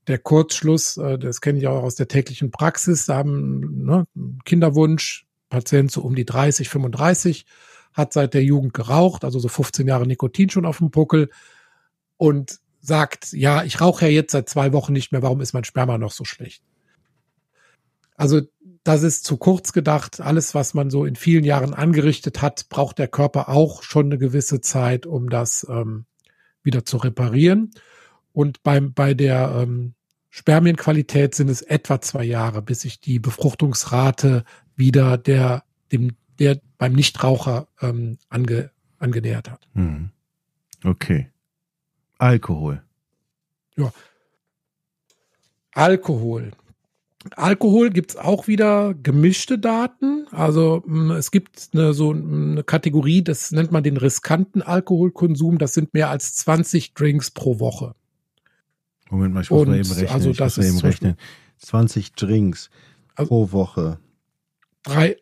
der 0.06 0.18
Kurzschluss, 0.18 0.96
äh, 0.96 1.18
das 1.18 1.40
kenne 1.40 1.58
ich 1.58 1.66
auch 1.66 1.82
aus 1.82 1.96
der 1.96 2.08
täglichen 2.08 2.50
Praxis, 2.50 3.06
da 3.06 3.16
haben 3.16 3.84
ne, 3.84 4.04
Kinderwunsch, 4.44 5.27
Patient 5.48 5.90
so 5.90 6.02
um 6.02 6.14
die 6.14 6.24
30, 6.24 6.68
35, 6.68 7.46
hat 7.92 8.12
seit 8.12 8.34
der 8.34 8.44
Jugend 8.44 8.74
geraucht, 8.74 9.24
also 9.24 9.38
so 9.38 9.48
15 9.48 9.86
Jahre 9.86 10.06
Nikotin 10.06 10.50
schon 10.50 10.66
auf 10.66 10.78
dem 10.78 10.90
Puckel 10.90 11.30
und 12.16 12.60
sagt, 12.80 13.32
ja, 13.32 13.64
ich 13.64 13.80
rauche 13.80 14.06
ja 14.06 14.10
jetzt 14.12 14.32
seit 14.32 14.48
zwei 14.48 14.72
Wochen 14.72 14.92
nicht 14.92 15.12
mehr, 15.12 15.22
warum 15.22 15.40
ist 15.40 15.52
mein 15.52 15.64
Sperma 15.64 15.98
noch 15.98 16.12
so 16.12 16.24
schlecht? 16.24 16.62
Also 18.14 18.42
das 18.82 19.02
ist 19.02 19.24
zu 19.24 19.36
kurz 19.36 19.72
gedacht. 19.72 20.20
Alles, 20.20 20.54
was 20.54 20.74
man 20.74 20.90
so 20.90 21.04
in 21.04 21.14
vielen 21.14 21.44
Jahren 21.44 21.74
angerichtet 21.74 22.42
hat, 22.42 22.68
braucht 22.68 22.98
der 22.98 23.08
Körper 23.08 23.48
auch 23.48 23.82
schon 23.82 24.06
eine 24.06 24.18
gewisse 24.18 24.60
Zeit, 24.60 25.06
um 25.06 25.28
das 25.28 25.66
ähm, 25.68 26.06
wieder 26.62 26.84
zu 26.84 26.96
reparieren. 26.96 27.70
Und 28.32 28.62
beim, 28.62 28.94
bei 28.94 29.14
der 29.14 29.52
ähm, 29.62 29.94
Spermienqualität 30.30 31.34
sind 31.34 31.48
es 31.48 31.62
etwa 31.62 32.00
zwei 32.00 32.24
Jahre, 32.24 32.62
bis 32.62 32.80
sich 32.80 33.00
die 33.00 33.18
Befruchtungsrate 33.18 34.44
wieder 34.78 35.18
der, 35.18 35.64
dem, 35.92 36.12
der 36.38 36.60
beim 36.78 36.92
Nichtraucher 36.92 37.68
ähm, 37.80 38.18
ange, 38.28 38.70
angenähert 38.98 39.50
hat. 39.50 39.68
Hm. 39.74 40.10
Okay. 40.84 41.30
Alkohol. 42.18 42.82
Ja. 43.76 43.92
Alkohol. 45.72 46.52
Alkohol 47.36 47.90
gibt's 47.90 48.16
auch 48.16 48.46
wieder 48.46 48.94
gemischte 48.94 49.58
Daten. 49.58 50.26
Also 50.30 50.82
mm, 50.86 51.10
es 51.12 51.30
gibt 51.30 51.70
eine, 51.72 51.92
so 51.92 52.12
eine 52.12 52.62
Kategorie, 52.62 53.22
das 53.22 53.50
nennt 53.50 53.72
man 53.72 53.82
den 53.82 53.96
riskanten 53.96 54.62
Alkoholkonsum. 54.62 55.58
Das 55.58 55.74
sind 55.74 55.94
mehr 55.94 56.10
als 56.10 56.34
20 56.36 56.94
Drinks 56.94 57.30
pro 57.30 57.58
Woche. 57.58 57.94
Moment 59.10 59.34
mal, 59.34 59.42
ich 59.42 59.50
muss 59.50 59.62
Und, 59.62 59.68
mal 59.68 59.78
eben 59.78 59.90
rechnen. 59.90 60.08
Also 60.10 60.32
das 60.32 60.56
muss 60.56 60.66
ist 60.66 60.72
eben 60.72 60.80
rechnen. 60.80 61.16
20 61.58 62.12
Drinks 62.12 62.70
also 63.14 63.28
pro 63.28 63.52
Woche. 63.52 63.98
Drei, 64.88 65.16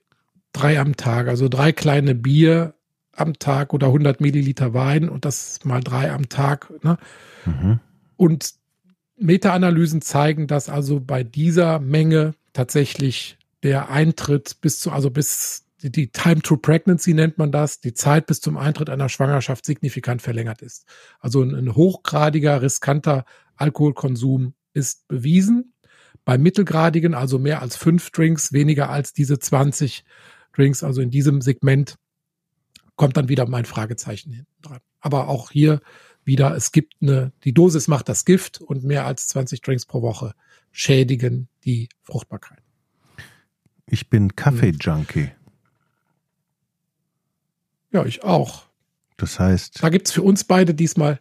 drei 0.53 0.79
am 0.79 0.97
Tag, 0.97 1.29
also 1.29 1.49
drei 1.49 1.73
kleine 1.73 2.15
Bier 2.15 2.75
am 3.13 3.39
Tag 3.39 3.75
oder 3.75 3.89
100 3.89 4.21
Milliliter 4.21 4.75
Wein 4.75 5.09
und 5.09 5.25
das 5.25 5.65
mal 5.65 5.81
drei 5.81 6.13
am 6.13 6.29
Tag. 6.29 6.73
Ne? 6.85 6.99
Mhm. 7.45 7.81
Und 8.17 8.55
Meta-Analysen 9.19 10.03
zeigen, 10.03 10.47
dass 10.47 10.69
also 10.69 11.01
bei 11.01 11.25
dieser 11.25 11.79
Menge 11.81 12.35
tatsächlich 12.53 13.39
der 13.63 13.91
Eintritt 13.91 14.61
bis 14.61 14.79
zu, 14.79 14.93
also 14.93 15.11
bis 15.11 15.65
die 15.83 16.11
Time 16.11 16.41
to 16.41 16.57
Pregnancy 16.57 17.15
nennt 17.15 17.39
man 17.39 17.53
das, 17.53 17.81
die 17.81 17.95
Zeit 17.95 18.27
bis 18.27 18.41
zum 18.41 18.57
Eintritt 18.57 18.91
einer 18.91 19.09
Schwangerschaft 19.09 19.67
signifikant 19.67 20.23
verlängert 20.23 20.63
ist. 20.63 20.87
Also 21.21 21.43
ein, 21.43 21.55
ein 21.55 21.75
hochgradiger, 21.75 22.63
riskanter 22.63 23.25
Alkoholkonsum 23.57 24.55
ist 24.73 25.09
bewiesen. 25.09 25.75
Bei 26.27 26.39
mittelgradigen, 26.39 27.15
also 27.15 27.39
mehr 27.39 27.63
als 27.63 27.77
fünf 27.77 28.11
Drinks, 28.11 28.53
weniger 28.53 28.91
als 28.91 29.13
diese 29.13 29.39
20 29.39 30.05
Drinks, 30.53 30.83
also 30.83 31.01
in 31.01 31.11
diesem 31.11 31.41
Segment, 31.41 31.95
kommt 32.97 33.17
dann 33.17 33.29
wieder 33.29 33.49
mein 33.49 33.65
Fragezeichen 33.65 34.33
hinten 34.33 34.61
dran. 34.61 34.81
Aber 34.99 35.29
auch 35.29 35.53
hier 35.53 35.81
wieder, 36.25 36.57
es 36.57 36.73
gibt 36.73 36.95
eine, 37.01 37.33
die 37.45 37.55
Dosis 37.55 37.87
macht 37.87 38.09
das 38.09 38.25
Gift 38.25 38.61
und 38.61 38.83
mehr 38.83 39.07
als 39.07 39.29
20 39.29 39.61
Drinks 39.61 39.87
pro 39.87 40.03
Woche 40.03 40.35
schädigen 40.73 41.49
die 41.65 41.89
Fruchtbarkeit. 42.03 42.59
Ich 43.87 44.11
bin 44.11 44.35
Kaffee-Junkie. 44.35 45.31
Ja, 47.93 48.05
ich 48.05 48.25
auch. 48.25 48.67
Das 49.17 49.39
heißt. 49.39 49.81
Da 49.81 49.91
gibt's 49.91 50.11
für 50.11 50.23
uns 50.23 50.43
beide 50.43 50.75
diesmal 50.75 51.21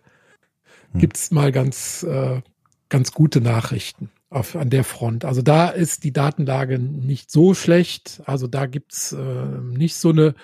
hm. 0.94 1.00
gibt's 1.00 1.30
mal 1.30 1.52
ganz, 1.52 2.02
äh, 2.02 2.42
ganz 2.90 3.12
gute 3.12 3.40
Nachrichten 3.40 4.10
auf, 4.30 4.56
an 4.56 4.70
der 4.70 4.84
Front. 4.84 5.26
Also 5.26 5.42
da 5.42 5.70
ist 5.70 6.04
die 6.04 6.14
Datenlage 6.14 6.80
nicht 6.80 7.32
so 7.32 7.54
schlecht. 7.54 8.22
Also 8.26 8.48
da 8.48 8.66
gibt's 8.66 9.14
äh, 9.14 9.46
nicht 9.62 9.96
so 9.96 10.10
eine, 10.10 10.36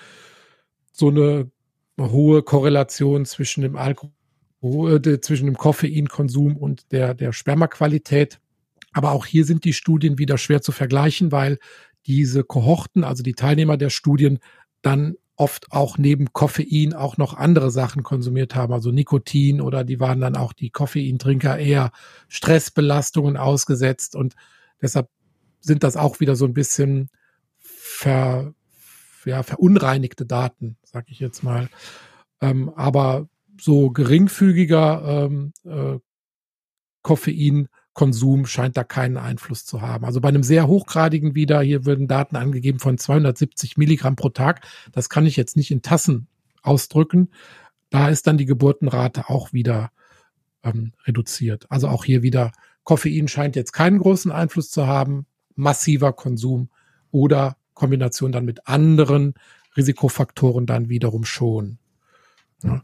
so 0.91 1.09
eine 1.09 1.51
hohe 1.99 2.43
Korrelation 2.43 3.25
zwischen 3.25 3.61
dem 3.61 3.75
Alkohol 3.75 4.11
zwischen 5.21 5.47
dem 5.47 5.57
Koffeinkonsum 5.57 6.55
und 6.55 6.91
der, 6.91 7.15
der 7.15 7.33
Spermaqualität. 7.33 8.39
Aber 8.93 9.11
auch 9.11 9.25
hier 9.25 9.45
sind 9.45 9.63
die 9.63 9.73
Studien 9.73 10.19
wieder 10.19 10.37
schwer 10.37 10.61
zu 10.61 10.71
vergleichen, 10.71 11.31
weil 11.31 11.57
diese 12.05 12.43
Kohorten, 12.43 13.03
also 13.03 13.23
die 13.23 13.33
Teilnehmer 13.33 13.77
der 13.77 13.89
Studien, 13.89 14.39
dann 14.81 15.15
oft 15.41 15.71
auch 15.71 15.97
neben 15.97 16.33
Koffein 16.33 16.93
auch 16.93 17.17
noch 17.17 17.33
andere 17.33 17.71
Sachen 17.71 18.03
konsumiert 18.03 18.53
haben, 18.53 18.71
also 18.71 18.91
Nikotin 18.91 19.59
oder 19.59 19.83
die 19.83 19.99
waren 19.99 20.21
dann 20.21 20.35
auch 20.35 20.53
die 20.53 20.69
Koffeintrinker 20.69 21.57
eher 21.57 21.91
Stressbelastungen 22.27 23.37
ausgesetzt 23.37 24.15
und 24.15 24.35
deshalb 24.83 25.09
sind 25.59 25.81
das 25.83 25.97
auch 25.97 26.19
wieder 26.19 26.35
so 26.35 26.45
ein 26.45 26.53
bisschen 26.53 27.09
ver, 27.57 28.53
ja, 29.25 29.41
verunreinigte 29.41 30.27
Daten, 30.27 30.77
sag 30.83 31.09
ich 31.09 31.19
jetzt 31.19 31.43
mal. 31.43 31.69
Ähm, 32.39 32.71
aber 32.75 33.27
so 33.59 33.89
geringfügiger 33.89 35.25
ähm, 35.25 35.53
äh, 35.65 35.97
Koffeinkonsum 37.93 38.45
scheint 38.45 38.77
da 38.77 38.83
keinen 38.83 39.17
Einfluss 39.17 39.65
zu 39.65 39.81
haben. 39.81 40.05
Also 40.05 40.21
bei 40.21 40.29
einem 40.29 40.43
sehr 40.43 40.67
hochgradigen 40.67 41.35
wieder, 41.35 41.61
hier 41.61 41.85
würden 41.85 42.07
Daten 42.07 42.35
angegeben 42.35 42.79
von 42.79 42.97
270 42.97 43.77
Milligramm 43.77 44.15
pro 44.15 44.29
Tag. 44.29 44.65
Das 44.91 45.09
kann 45.09 45.25
ich 45.25 45.35
jetzt 45.35 45.57
nicht 45.57 45.71
in 45.71 45.81
Tassen 45.81 46.27
ausdrücken. 46.61 47.29
Da 47.89 48.09
ist 48.09 48.27
dann 48.27 48.37
die 48.37 48.45
Geburtenrate 48.45 49.29
auch 49.29 49.51
wieder 49.51 49.91
ähm, 50.63 50.93
reduziert. 51.05 51.65
Also 51.69 51.89
auch 51.89 52.05
hier 52.05 52.23
wieder, 52.23 52.51
Koffein 52.83 53.27
scheint 53.27 53.55
jetzt 53.55 53.73
keinen 53.73 53.99
großen 53.99 54.31
Einfluss 54.31 54.69
zu 54.69 54.87
haben. 54.87 55.25
Massiver 55.55 56.13
Konsum 56.13 56.69
oder 57.11 57.57
Kombination 57.73 58.31
dann 58.31 58.45
mit 58.45 58.67
anderen 58.67 59.33
Risikofaktoren 59.75 60.65
dann 60.65 60.87
wiederum 60.87 61.25
schon. 61.25 61.77
Ja. 62.63 62.81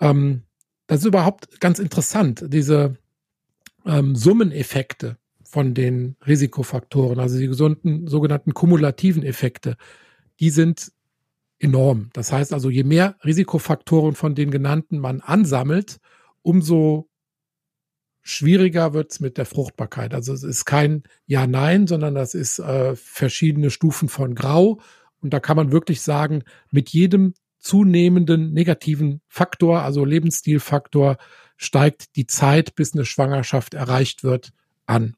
Ähm, 0.00 0.44
das 0.86 1.00
ist 1.00 1.06
überhaupt 1.06 1.60
ganz 1.60 1.78
interessant, 1.78 2.44
diese 2.48 2.96
ähm, 3.86 4.16
Summeneffekte 4.16 5.18
von 5.42 5.74
den 5.74 6.16
Risikofaktoren, 6.26 7.20
also 7.20 7.38
die 7.38 7.46
gesunden, 7.46 8.06
sogenannten 8.06 8.54
kumulativen 8.54 9.22
Effekte, 9.22 9.76
die 10.40 10.50
sind 10.50 10.92
enorm. 11.58 12.10
Das 12.12 12.32
heißt 12.32 12.52
also, 12.52 12.70
je 12.70 12.84
mehr 12.84 13.16
Risikofaktoren 13.24 14.14
von 14.14 14.34
den 14.34 14.50
genannten 14.50 14.98
man 14.98 15.20
ansammelt, 15.20 16.00
umso 16.42 17.08
schwieriger 18.22 18.94
wird's 18.94 19.20
mit 19.20 19.38
der 19.38 19.46
Fruchtbarkeit. 19.46 20.14
Also 20.14 20.32
es 20.32 20.42
ist 20.42 20.64
kein 20.64 21.04
Ja-Nein, 21.26 21.86
sondern 21.86 22.14
das 22.14 22.34
ist 22.34 22.58
äh, 22.58 22.96
verschiedene 22.96 23.70
Stufen 23.70 24.08
von 24.08 24.34
Grau. 24.34 24.80
Und 25.20 25.32
da 25.32 25.40
kann 25.40 25.56
man 25.56 25.72
wirklich 25.72 26.00
sagen, 26.00 26.42
mit 26.70 26.90
jedem 26.90 27.34
zunehmenden 27.58 28.52
negativen 28.52 29.20
Faktor, 29.28 29.82
also 29.82 30.04
Lebensstilfaktor, 30.04 31.16
steigt 31.56 32.16
die 32.16 32.26
Zeit, 32.26 32.74
bis 32.74 32.94
eine 32.94 33.04
Schwangerschaft 33.04 33.74
erreicht 33.74 34.24
wird, 34.24 34.52
an. 34.86 35.16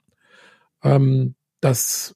Ähm, 0.82 1.34
das, 1.60 2.14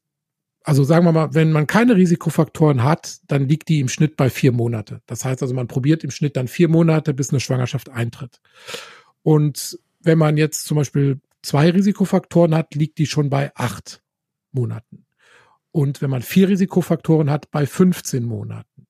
also 0.62 0.84
sagen 0.84 1.04
wir 1.04 1.12
mal, 1.12 1.34
wenn 1.34 1.52
man 1.52 1.66
keine 1.66 1.96
Risikofaktoren 1.96 2.82
hat, 2.82 3.20
dann 3.26 3.48
liegt 3.48 3.68
die 3.68 3.80
im 3.80 3.88
Schnitt 3.88 4.16
bei 4.16 4.30
vier 4.30 4.52
Monate. 4.52 5.00
Das 5.06 5.24
heißt 5.24 5.42
also, 5.42 5.54
man 5.54 5.68
probiert 5.68 6.04
im 6.04 6.10
Schnitt 6.10 6.36
dann 6.36 6.48
vier 6.48 6.68
Monate, 6.68 7.14
bis 7.14 7.30
eine 7.30 7.40
Schwangerschaft 7.40 7.88
eintritt. 7.88 8.40
Und 9.22 9.78
wenn 10.00 10.18
man 10.18 10.36
jetzt 10.36 10.64
zum 10.64 10.76
Beispiel 10.76 11.20
zwei 11.42 11.70
Risikofaktoren 11.70 12.54
hat, 12.54 12.74
liegt 12.74 12.98
die 12.98 13.06
schon 13.06 13.30
bei 13.30 13.52
acht 13.54 14.02
Monaten. 14.52 15.06
Und 15.72 16.02
wenn 16.02 16.10
man 16.10 16.22
vier 16.22 16.48
Risikofaktoren 16.48 17.30
hat, 17.30 17.50
bei 17.50 17.66
15 17.66 18.24
Monaten. 18.24 18.86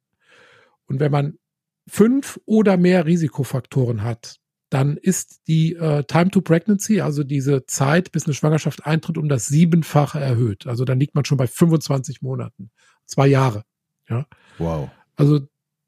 Und 0.86 1.00
wenn 1.00 1.12
man 1.12 1.38
fünf 1.86 2.40
oder 2.46 2.76
mehr 2.76 3.06
Risikofaktoren 3.06 4.02
hat, 4.02 4.39
dann 4.70 4.96
ist 4.96 5.48
die 5.48 5.74
äh, 5.74 6.04
Time 6.04 6.30
to 6.30 6.40
Pregnancy, 6.40 7.00
also 7.00 7.24
diese 7.24 7.66
Zeit, 7.66 8.12
bis 8.12 8.24
eine 8.24 8.34
Schwangerschaft 8.34 8.86
eintritt, 8.86 9.18
um 9.18 9.28
das 9.28 9.46
Siebenfache 9.46 10.20
erhöht. 10.20 10.66
Also 10.66 10.84
dann 10.84 11.00
liegt 11.00 11.16
man 11.16 11.24
schon 11.24 11.38
bei 11.38 11.48
25 11.48 12.22
Monaten, 12.22 12.70
zwei 13.04 13.26
Jahre. 13.26 13.64
Ja. 14.08 14.26
Wow. 14.58 14.88
Also 15.16 15.40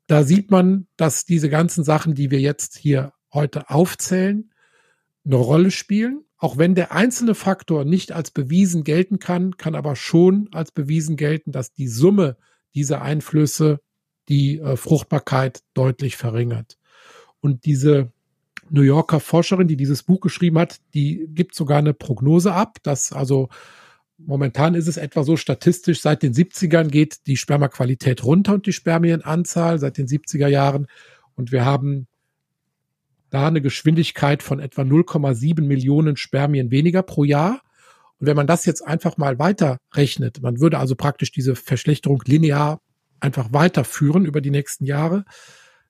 da 0.08 0.24
sieht 0.24 0.50
man, 0.50 0.88
dass 0.96 1.24
diese 1.24 1.48
ganzen 1.48 1.84
Sachen, 1.84 2.14
die 2.14 2.32
wir 2.32 2.40
jetzt 2.40 2.76
hier 2.76 3.12
heute 3.32 3.70
aufzählen, 3.70 4.52
eine 5.24 5.36
Rolle 5.36 5.70
spielen. 5.70 6.24
Auch 6.36 6.58
wenn 6.58 6.74
der 6.74 6.90
einzelne 6.90 7.36
Faktor 7.36 7.84
nicht 7.84 8.10
als 8.10 8.32
bewiesen 8.32 8.82
gelten 8.82 9.20
kann, 9.20 9.56
kann 9.56 9.76
aber 9.76 9.94
schon 9.94 10.48
als 10.52 10.72
bewiesen 10.72 11.16
gelten, 11.16 11.52
dass 11.52 11.72
die 11.72 11.86
Summe 11.86 12.36
dieser 12.74 13.00
Einflüsse 13.00 13.80
die 14.28 14.58
äh, 14.58 14.76
Fruchtbarkeit 14.76 15.62
deutlich 15.72 16.16
verringert. 16.16 16.78
Und 17.40 17.64
diese 17.64 18.12
New 18.70 18.82
Yorker 18.82 19.20
Forscherin, 19.20 19.68
die 19.68 19.76
dieses 19.76 20.02
Buch 20.02 20.20
geschrieben 20.20 20.58
hat, 20.58 20.80
die 20.94 21.28
gibt 21.28 21.54
sogar 21.54 21.78
eine 21.78 21.94
Prognose 21.94 22.52
ab, 22.52 22.78
dass 22.82 23.12
also 23.12 23.48
momentan 24.18 24.74
ist 24.74 24.88
es 24.88 24.96
etwa 24.96 25.24
so 25.24 25.36
statistisch, 25.36 26.00
seit 26.00 26.22
den 26.22 26.32
70ern 26.32 26.88
geht 26.88 27.26
die 27.26 27.36
Spermaqualität 27.36 28.24
runter 28.24 28.54
und 28.54 28.66
die 28.66 28.72
Spermienanzahl 28.72 29.78
seit 29.78 29.98
den 29.98 30.06
70er 30.06 30.48
Jahren. 30.48 30.86
Und 31.34 31.52
wir 31.52 31.64
haben 31.64 32.06
da 33.30 33.46
eine 33.46 33.62
Geschwindigkeit 33.62 34.42
von 34.42 34.60
etwa 34.60 34.82
0,7 34.82 35.62
Millionen 35.62 36.16
Spermien 36.16 36.70
weniger 36.70 37.02
pro 37.02 37.24
Jahr. 37.24 37.62
Und 38.18 38.26
wenn 38.26 38.36
man 38.36 38.46
das 38.46 38.66
jetzt 38.66 38.86
einfach 38.86 39.16
mal 39.16 39.38
weiterrechnet, 39.38 40.42
man 40.42 40.60
würde 40.60 40.78
also 40.78 40.94
praktisch 40.94 41.32
diese 41.32 41.56
Verschlechterung 41.56 42.22
linear 42.26 42.80
einfach 43.20 43.52
weiterführen 43.52 44.26
über 44.26 44.40
die 44.40 44.50
nächsten 44.50 44.84
Jahre, 44.84 45.24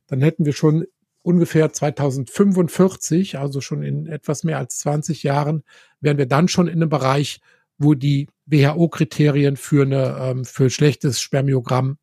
dann 0.06 0.20
hätten 0.20 0.44
wir 0.44 0.52
schon 0.52 0.86
ungefähr 1.22 1.72
2045, 1.72 3.38
also 3.38 3.60
schon 3.60 3.82
in 3.82 4.06
etwas 4.06 4.44
mehr 4.44 4.58
als 4.58 4.78
20 4.78 5.22
Jahren, 5.22 5.62
wären 6.00 6.18
wir 6.18 6.26
dann 6.26 6.48
schon 6.48 6.68
in 6.68 6.74
einem 6.74 6.88
Bereich, 6.88 7.40
wo 7.78 7.94
die 7.94 8.28
WHO-Kriterien 8.46 9.56
für 9.56 9.84
eine 9.84 10.16
ähm, 10.18 10.44
für 10.44 10.70
schlechtes 10.70 11.20
Spermiogramm 11.20 11.98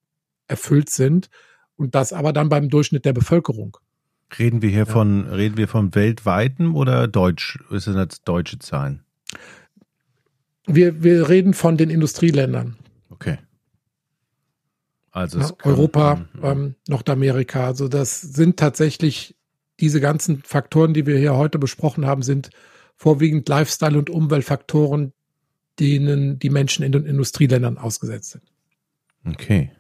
erfüllt 0.48 0.90
sind 0.90 1.30
und 1.76 1.96
das 1.96 2.14
aber 2.14 2.34
dann 2.34 2.50
beim 2.50 2.70
Durchschnitt 2.70 3.06
der 3.06 3.14
Bevölkerung. 3.14 3.78
Reden 4.38 4.62
wir 4.62 4.70
hier 4.70 4.80
ja. 4.80 4.86
von 4.86 5.26
reden 5.28 5.58
wir 5.58 5.68
von 5.68 5.96
weltweiten 5.96 6.74
oder 6.74 7.08
deutsch? 7.08 7.60
Ist 7.72 7.88
das 7.88 7.96
jetzt 7.96 8.28
deutsche 8.28 8.60
Zahlen? 8.60 9.04
Wir 10.68 11.04
wir 11.04 11.30
reden 11.30 11.54
von 11.54 11.78
den 11.78 11.90
Industrieländern. 11.90 12.78
Okay. 13.10 13.40
Also 15.12 15.40
ja, 15.40 15.50
Europa, 15.64 16.16
mhm. 16.16 16.44
ähm, 16.44 16.76
Nordamerika. 16.88 17.66
Also 17.66 17.88
das 17.88 18.22
sind 18.22 18.58
tatsächlich 18.58 19.36
diese 19.80 20.02
ganzen 20.02 20.44
Faktoren, 20.44 20.94
die 20.94 21.06
wir 21.06 21.18
hier 21.18 21.36
heute 21.36 21.58
besprochen 21.58 22.06
haben, 22.06 22.22
sind 22.22 22.50
vorwiegend 22.96 23.48
Lifestyle- 23.48 23.98
und 23.98 24.10
Umweltfaktoren, 24.10 25.14
denen 25.80 26.38
die 26.38 26.50
Menschen 26.50 26.84
in 26.84 26.92
den 26.92 27.06
Industrieländern 27.06 27.78
ausgesetzt 27.78 28.32
sind. 28.32 28.44
Okay. 29.26 29.72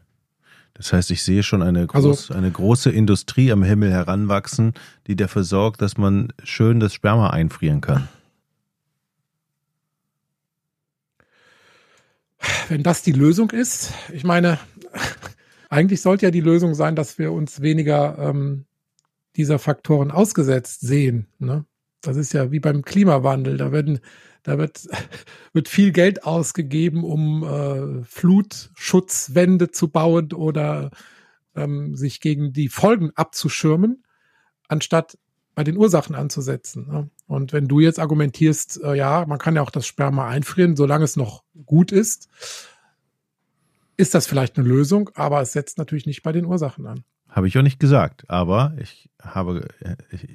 Das 0.73 0.93
heißt, 0.93 1.11
ich 1.11 1.23
sehe 1.23 1.43
schon 1.43 1.61
eine, 1.61 1.85
groß, 1.85 2.31
also, 2.31 2.33
eine 2.33 2.49
große 2.49 2.89
Industrie 2.89 3.51
am 3.51 3.63
Himmel 3.63 3.91
heranwachsen, 3.91 4.73
die 5.07 5.17
dafür 5.17 5.43
sorgt, 5.43 5.81
dass 5.81 5.97
man 5.97 6.31
schön 6.43 6.79
das 6.79 6.93
Sperma 6.93 7.31
einfrieren 7.31 7.81
kann. 7.81 8.07
Wenn 12.69 12.83
das 12.83 13.01
die 13.01 13.11
Lösung 13.11 13.49
ist, 13.49 13.91
ich 14.13 14.23
meine, 14.23 14.59
eigentlich 15.69 16.01
sollte 16.01 16.25
ja 16.25 16.31
die 16.31 16.41
Lösung 16.41 16.75
sein, 16.75 16.95
dass 16.95 17.17
wir 17.17 17.31
uns 17.31 17.61
weniger 17.61 18.17
ähm, 18.19 18.65
dieser 19.35 19.59
Faktoren 19.59 20.11
ausgesetzt 20.11 20.81
sehen. 20.81 21.27
Ne? 21.39 21.65
Das 22.01 22.17
ist 22.17 22.33
ja 22.33 22.51
wie 22.51 22.59
beim 22.59 22.81
Klimawandel. 22.81 23.57
Da 23.57 23.71
werden, 23.71 23.99
da 24.43 24.57
wird, 24.57 24.87
wird 25.53 25.67
viel 25.67 25.91
Geld 25.91 26.23
ausgegeben, 26.23 27.03
um 27.03 27.43
äh, 27.43 28.03
Flutschutzwände 28.03 29.71
zu 29.71 29.89
bauen 29.89 30.33
oder 30.33 30.91
ähm, 31.55 31.95
sich 31.95 32.21
gegen 32.21 32.53
die 32.53 32.69
Folgen 32.69 33.11
abzuschirmen, 33.15 34.03
anstatt 34.67 35.17
bei 35.55 35.63
den 35.63 35.77
Ursachen 35.77 36.15
anzusetzen. 36.15 36.87
Ne? 36.87 37.09
Und 37.27 37.53
wenn 37.53 37.67
du 37.67 37.79
jetzt 37.79 37.99
argumentierst, 37.99 38.81
äh, 38.81 38.95
ja, 38.95 39.25
man 39.27 39.39
kann 39.39 39.55
ja 39.55 39.61
auch 39.61 39.71
das 39.71 39.85
Sperma 39.85 40.27
einfrieren, 40.27 40.75
solange 40.75 41.03
es 41.03 41.17
noch 41.17 41.43
gut 41.65 41.91
ist, 41.91 42.29
ist 43.99 44.15
das 44.15 44.27
vielleicht 44.27 44.57
eine 44.57 44.67
Lösung, 44.67 45.09
aber 45.15 45.41
es 45.41 45.51
setzt 45.51 45.77
natürlich 45.77 46.05
nicht 46.05 46.23
bei 46.23 46.31
den 46.31 46.45
Ursachen 46.45 46.87
an. 46.87 47.03
Habe 47.27 47.47
ich 47.47 47.57
auch 47.57 47.61
nicht 47.61 47.79
gesagt, 47.79 48.23
aber 48.29 48.73
ich 48.79 49.09
habe, 49.21 49.67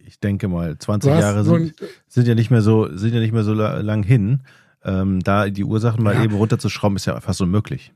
ich, 0.06 0.20
denke 0.20 0.48
mal, 0.48 0.78
20 0.78 1.10
Jahre 1.10 1.44
sind, 1.44 1.74
sind, 2.06 2.28
ja 2.28 2.34
nicht 2.34 2.50
mehr 2.50 2.60
so, 2.60 2.94
sind 2.94 3.14
ja 3.14 3.20
nicht 3.20 3.32
mehr 3.32 3.42
so 3.42 3.54
lang 3.54 4.02
hin. 4.02 4.42
Ähm, 4.84 5.20
da 5.20 5.48
die 5.48 5.64
Ursachen 5.64 6.04
mal 6.04 6.14
ja. 6.14 6.22
eben 6.22 6.34
runterzuschrauben, 6.34 6.96
ist 6.96 7.06
ja 7.06 7.18
fast 7.20 7.40
unmöglich. 7.40 7.92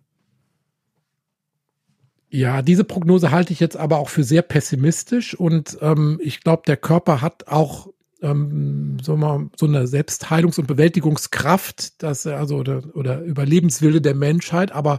Ja, 2.31 2.62
diese 2.62 2.85
Prognose 2.85 3.31
halte 3.31 3.52
ich 3.52 3.61
jetzt 3.61 3.76
aber 3.76 3.98
auch 3.98 4.09
für 4.09 4.24
sehr 4.24 4.42
pessimistisch 4.42 5.35
und 5.35 5.78
ähm, 5.83 6.18
ich 6.22 6.40
glaube, 6.40 6.62
der 6.66 6.78
Körper 6.78 7.20
hat 7.20 7.46
auch 7.46 7.88
ähm, 8.22 8.98
so, 9.02 9.16
mal, 9.16 9.48
so 9.57 9.66
eine 9.66 9.87
Selbstheilungs- 9.87 10.59
und 10.59 10.66
Bewältigungskraft, 10.66 12.02
dass 12.02 12.26
also 12.26 12.57
oder, 12.57 12.83
oder 12.94 13.22
Überlebenswille 13.22 14.00
der 14.00 14.14
Menschheit, 14.14 14.72
aber 14.72 14.98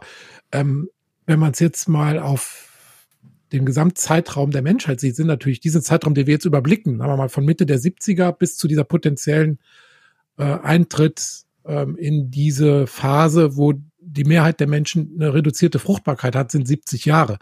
ähm, 0.52 0.90
wenn 1.26 1.40
man 1.40 1.52
es 1.52 1.60
jetzt 1.60 1.88
mal 1.88 2.20
auf 2.20 2.70
den 3.52 3.66
Gesamtzeitraum 3.66 4.52
der 4.52 4.62
Menschheit 4.62 5.00
sieht, 5.00 5.16
sind 5.16 5.28
natürlich 5.28 5.60
diese 5.60 5.82
Zeitraum, 5.82 6.14
den 6.14 6.28
wir 6.28 6.34
jetzt 6.34 6.46
überblicken, 6.46 6.98
sagen 6.98 7.12
wir 7.12 7.18
mal 7.18 7.30
von 7.30 7.46
Mitte 7.46 7.66
der 7.66 7.80
70er 7.80 8.32
bis 8.32 8.58
zu 8.58 8.68
dieser 8.68 8.84
potenziellen 8.84 9.60
äh, 10.38 10.44
Eintritt 10.44 11.44
ähm, 11.66 11.96
in 11.98 12.32
diese 12.32 12.88
Phase, 12.88 13.58
wo 13.58 13.74
die 14.02 14.24
Mehrheit 14.24 14.60
der 14.60 14.68
Menschen 14.68 15.12
eine 15.16 15.34
reduzierte 15.34 15.80
Fruchtbarkeit 15.80 16.36
hat, 16.36 16.52
sind 16.52 16.68
70 16.68 17.06
Jahre. 17.06 17.38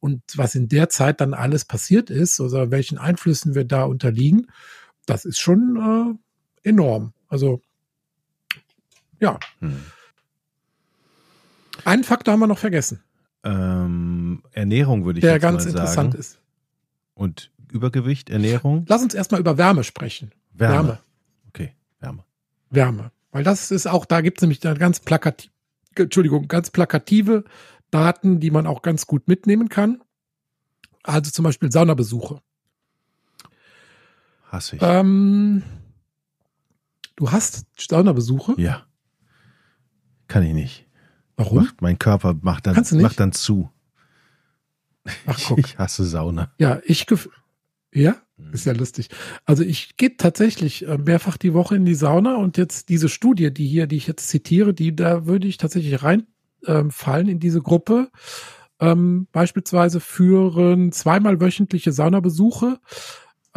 Und 0.00 0.22
was 0.34 0.54
in 0.54 0.68
der 0.68 0.88
Zeit 0.88 1.20
dann 1.20 1.34
alles 1.34 1.64
passiert 1.64 2.10
ist, 2.10 2.40
oder 2.40 2.70
welchen 2.70 2.98
Einflüssen 2.98 3.54
wir 3.54 3.64
da 3.64 3.84
unterliegen, 3.84 4.46
das 5.08 5.24
ist 5.24 5.38
schon 5.38 6.18
äh, 6.64 6.68
enorm. 6.68 7.12
Also 7.28 7.62
ja. 9.20 9.38
Hm. 9.60 9.82
Einen 11.84 12.04
Faktor 12.04 12.32
haben 12.32 12.40
wir 12.40 12.46
noch 12.46 12.58
vergessen. 12.58 13.02
Ähm, 13.44 14.42
Ernährung 14.52 15.04
würde 15.04 15.18
ich 15.18 15.22
Der 15.22 15.34
jetzt 15.34 15.42
ganz 15.42 15.64
mal 15.64 15.70
interessant 15.70 16.12
sagen. 16.12 16.20
ist. 16.20 16.40
Und 17.14 17.50
Übergewicht, 17.72 18.30
Ernährung? 18.30 18.84
Lass 18.88 19.02
uns 19.02 19.14
erstmal 19.14 19.40
über 19.40 19.58
Wärme 19.58 19.84
sprechen. 19.84 20.32
Wärme. 20.52 20.74
Wärme. 20.74 20.98
Okay, 21.48 21.72
Wärme. 22.00 22.24
Wärme. 22.70 23.12
Weil 23.30 23.44
das 23.44 23.70
ist 23.70 23.86
auch, 23.86 24.04
da 24.04 24.20
gibt 24.20 24.38
es 24.38 24.42
nämlich 24.42 24.60
ganz 24.60 25.00
plakativ, 25.00 25.50
Entschuldigung, 25.94 26.48
ganz 26.48 26.70
plakative 26.70 27.44
Daten, 27.90 28.40
die 28.40 28.50
man 28.50 28.66
auch 28.66 28.82
ganz 28.82 29.06
gut 29.06 29.28
mitnehmen 29.28 29.68
kann. 29.68 30.02
Also 31.02 31.30
zum 31.30 31.44
Beispiel 31.44 31.72
Saunabesuche. 31.72 32.40
Hasse 34.50 34.76
ich. 34.76 34.82
Ähm, 34.82 35.62
du 37.16 37.30
hast 37.30 37.66
Saunabesuche? 37.78 38.54
Ja. 38.60 38.86
Kann 40.26 40.42
ich 40.42 40.54
nicht. 40.54 40.86
Warum? 41.36 41.64
Macht, 41.64 41.82
mein 41.82 41.98
Körper 41.98 42.34
macht 42.40 42.66
dann, 42.66 42.84
macht 43.00 43.20
dann 43.20 43.32
zu. 43.32 43.70
Ach, 45.26 45.38
guck. 45.48 45.58
Ich 45.58 45.78
hasse 45.78 46.04
Sauna. 46.04 46.52
Ja, 46.58 46.80
ich 46.84 47.06
ja, 47.92 48.16
mhm. 48.36 48.52
ist 48.52 48.66
ja 48.66 48.72
lustig. 48.72 49.08
Also 49.44 49.62
ich 49.62 49.96
gehe 49.96 50.16
tatsächlich 50.16 50.86
äh, 50.86 50.98
mehrfach 50.98 51.36
die 51.36 51.54
Woche 51.54 51.76
in 51.76 51.84
die 51.84 51.94
Sauna 51.94 52.36
und 52.36 52.56
jetzt 52.56 52.88
diese 52.88 53.08
Studie, 53.08 53.52
die 53.52 53.66
hier, 53.66 53.86
die 53.86 53.96
ich 53.96 54.06
jetzt 54.06 54.28
zitiere, 54.28 54.74
die 54.74 54.94
da 54.94 55.26
würde 55.26 55.48
ich 55.48 55.56
tatsächlich 55.56 56.02
reinfallen 56.02 57.26
ähm, 57.26 57.32
in 57.32 57.40
diese 57.40 57.62
Gruppe. 57.62 58.10
Ähm, 58.80 59.26
beispielsweise 59.32 60.00
führen 60.00 60.92
zweimal 60.92 61.40
wöchentliche 61.40 61.92
Saunabesuche, 61.92 62.78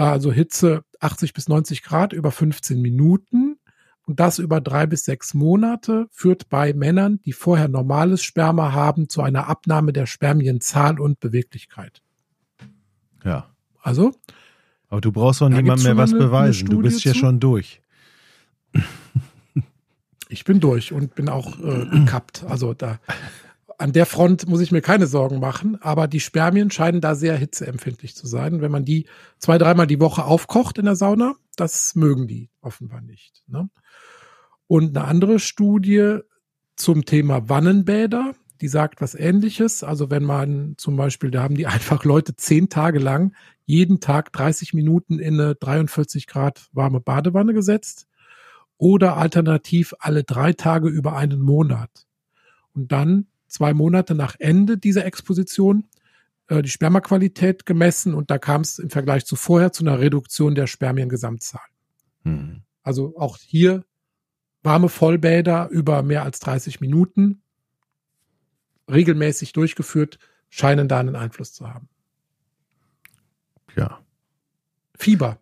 also 0.10 0.32
Hitze 0.32 0.84
80 1.00 1.34
bis 1.34 1.48
90 1.48 1.84
Grad 1.84 2.14
über 2.14 2.32
15 2.32 2.82
Minuten 2.82 3.58
und 4.06 4.20
das 4.20 4.40
über 4.40 4.62
drei 4.62 4.88
bis 4.88 5.06
sechs 5.06 5.34
Monate 5.34 6.08
führt 6.12 6.50
bei 6.50 6.74
Männern, 6.74 7.20
die 7.22 7.34
vorher 7.34 7.68
normales 7.68 8.24
Sperma 8.24 8.72
haben, 8.72 9.10
zu 9.10 9.22
einer 9.22 9.48
Abnahme 9.48 9.94
der 9.94 10.06
Spermienzahl 10.06 11.00
und 11.00 11.20
Beweglichkeit. 11.20 12.02
Ja. 13.24 13.50
Also. 13.82 14.12
Aber 14.90 15.02
du 15.02 15.12
brauchst 15.12 15.42
doch 15.42 15.50
niemand 15.50 15.84
mehr 15.84 15.98
was 15.98 16.12
eine, 16.12 16.20
beweisen. 16.20 16.68
Eine 16.68 16.76
du 16.76 16.82
bist 16.82 17.04
ja 17.04 17.14
schon 17.14 17.40
durch. 17.40 17.82
Ich 20.30 20.46
bin 20.46 20.60
durch 20.60 20.94
und 20.94 21.16
bin 21.16 21.30
auch 21.30 21.60
äh, 21.60 21.86
gekappt. 21.88 22.46
Also 22.48 22.74
da 22.74 23.00
an 23.82 23.94
der 23.94 24.06
Front 24.06 24.48
muss 24.48 24.62
ich 24.62 24.72
mir 24.72 24.82
keine 24.82 25.08
Sorgen 25.08 25.40
machen, 25.40 25.82
aber 25.82 26.08
die 26.08 26.20
Spermien 26.20 26.70
scheinen 26.70 27.02
da 27.02 27.16
sehr 27.16 27.36
hitzeempfindlich 27.36 28.16
zu 28.16 28.28
sein. 28.28 28.62
Wenn 28.62 28.72
man 28.72 28.86
die 28.86 29.08
zwei, 29.40 29.58
dreimal 29.58 29.88
die 29.88 30.00
Woche 30.00 30.24
aufkocht 30.24 30.78
in 30.78 30.86
der 30.86 30.96
Sauna, 30.96 31.34
das 31.56 31.96
mögen 31.96 32.28
die 32.28 32.50
offenbar 32.62 33.02
nicht. 33.02 33.44
Ne? 33.48 33.70
Und 34.68 34.96
eine 34.96 35.08
andere 35.08 35.40
Studie 35.40 36.20
zum 36.76 37.06
Thema 37.06 37.50
Wannenbäder, 37.50 38.36
die 38.62 38.68
sagt 38.68 39.02
was 39.02 39.16
ähnliches. 39.16 39.84
Also 39.84 40.12
wenn 40.12 40.24
man 40.24 40.76
zum 40.78 40.96
Beispiel, 40.96 41.32
da 41.32 41.42
haben 41.42 41.56
die 41.56 41.68
einfach 41.68 42.06
Leute 42.06 42.36
zehn 42.36 42.70
Tage 42.70 43.00
lang 43.00 43.34
jeden 43.66 44.00
Tag 44.00 44.32
30 44.32 44.74
Minuten 44.74 45.18
in 45.18 45.40
eine 45.40 45.56
43 45.56 46.28
Grad 46.28 46.68
warme 46.72 47.00
Badewanne 47.00 47.54
gesetzt 47.54 48.08
oder 48.78 49.18
alternativ 49.18 49.96
alle 50.00 50.24
drei 50.24 50.54
Tage 50.54 50.88
über 50.88 51.16
einen 51.16 51.42
Monat. 51.42 52.06
Und 52.74 52.92
dann 52.92 53.28
zwei 53.52 53.74
Monate 53.74 54.16
nach 54.16 54.36
Ende 54.40 54.78
dieser 54.78 55.06
Exposition 55.06 55.86
äh, 56.48 56.62
die 56.62 56.70
Spermaqualität 56.70 57.66
gemessen 57.66 58.14
und 58.14 58.32
da 58.32 58.38
kam 58.38 58.62
es 58.62 58.80
im 58.80 58.90
Vergleich 58.90 59.26
zu 59.26 59.36
vorher 59.36 59.72
zu 59.72 59.84
einer 59.84 60.00
Reduktion 60.00 60.56
der 60.56 60.68
Spermiengesamtzahl. 60.68 61.62
Mhm. 62.24 62.64
Also 62.84 63.16
auch 63.18 63.38
hier 63.38 63.86
warme 64.64 64.90
Vollbäder 64.90 65.70
über 65.70 66.04
mehr 66.04 66.24
als 66.24 66.40
30 66.40 66.82
Minuten 66.82 67.42
regelmäßig 68.90 69.54
durchgeführt, 69.54 70.20
scheinen 70.50 70.88
da 70.88 71.00
einen 71.00 71.16
Einfluss 71.16 71.54
zu 71.54 71.70
haben. 71.74 71.88
Ja. 73.76 74.00
Fieber, 74.98 75.40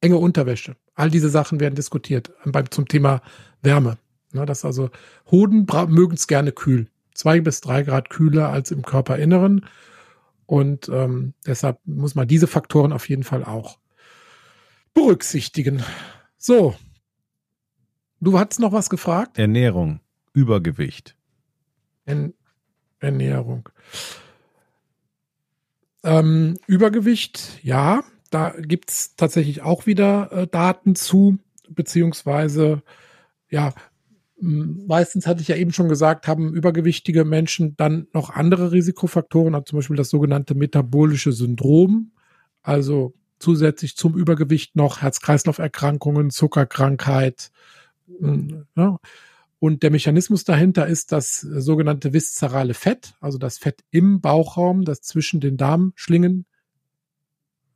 enge 0.00 0.18
Unterwäsche, 0.18 0.76
all 0.94 1.10
diese 1.10 1.30
Sachen 1.30 1.58
werden 1.58 1.74
diskutiert 1.74 2.32
beim, 2.44 2.70
zum 2.70 2.86
Thema 2.86 3.22
Wärme. 3.62 3.98
Ja, 4.34 4.46
das 4.46 4.64
also 4.64 4.90
Hoden 5.30 5.66
mögen 5.88 6.14
es 6.14 6.26
gerne 6.26 6.52
kühl 6.52 6.91
zwei 7.14 7.40
bis 7.40 7.60
drei 7.60 7.82
Grad 7.82 8.10
kühler 8.10 8.48
als 8.48 8.70
im 8.70 8.82
Körperinneren. 8.82 9.66
Und 10.46 10.88
ähm, 10.88 11.34
deshalb 11.46 11.78
muss 11.84 12.14
man 12.14 12.28
diese 12.28 12.46
Faktoren 12.46 12.92
auf 12.92 13.08
jeden 13.08 13.24
Fall 13.24 13.44
auch 13.44 13.78
berücksichtigen. 14.94 15.82
So. 16.36 16.74
Du 18.20 18.38
hattest 18.38 18.60
noch 18.60 18.72
was 18.72 18.88
gefragt? 18.88 19.38
Ernährung, 19.38 20.00
Übergewicht. 20.32 21.16
En 22.04 22.34
Ernährung. 23.00 23.68
Ähm, 26.04 26.58
Übergewicht, 26.66 27.58
ja, 27.62 28.02
da 28.30 28.54
gibt 28.58 28.90
es 28.90 29.16
tatsächlich 29.16 29.62
auch 29.62 29.86
wieder 29.86 30.32
äh, 30.32 30.46
Daten 30.46 30.94
zu, 30.94 31.38
beziehungsweise 31.68 32.82
ja, 33.50 33.74
meistens 34.42 35.26
hatte 35.26 35.40
ich 35.40 35.48
ja 35.48 35.56
eben 35.56 35.72
schon 35.72 35.88
gesagt, 35.88 36.26
haben 36.26 36.52
übergewichtige 36.52 37.24
Menschen 37.24 37.76
dann 37.76 38.08
noch 38.12 38.30
andere 38.30 38.72
Risikofaktoren, 38.72 39.54
also 39.54 39.64
zum 39.64 39.78
Beispiel 39.78 39.96
das 39.96 40.10
sogenannte 40.10 40.56
metabolische 40.56 41.32
Syndrom, 41.32 42.10
also 42.62 43.14
zusätzlich 43.38 43.96
zum 43.96 44.16
Übergewicht 44.16 44.74
noch 44.74 45.00
Herz-Kreislauf-Erkrankungen, 45.00 46.30
Zuckerkrankheit. 46.30 47.52
Hm, 48.18 48.66
ja. 48.76 48.98
Und 49.60 49.84
der 49.84 49.92
Mechanismus 49.92 50.42
dahinter 50.42 50.88
ist 50.88 51.12
das 51.12 51.40
sogenannte 51.40 52.12
viszerale 52.12 52.74
Fett, 52.74 53.14
also 53.20 53.38
das 53.38 53.58
Fett 53.58 53.84
im 53.92 54.20
Bauchraum, 54.20 54.84
das 54.84 55.02
zwischen 55.02 55.38
den 55.40 55.56
Darmschlingen 55.56 56.46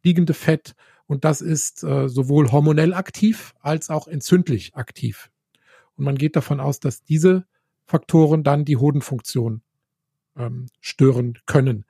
liegende 0.02 0.34
Fett. 0.34 0.74
Und 1.06 1.24
das 1.24 1.40
ist 1.40 1.84
äh, 1.84 2.08
sowohl 2.08 2.50
hormonell 2.50 2.92
aktiv 2.92 3.54
als 3.60 3.88
auch 3.88 4.08
entzündlich 4.08 4.74
aktiv. 4.74 5.30
Und 5.96 6.04
man 6.04 6.16
geht 6.16 6.36
davon 6.36 6.60
aus, 6.60 6.80
dass 6.80 7.02
diese 7.02 7.46
Faktoren 7.86 8.42
dann 8.42 8.64
die 8.64 8.76
Hodenfunktion 8.76 9.62
ähm, 10.36 10.66
stören 10.80 11.38
können. 11.46 11.84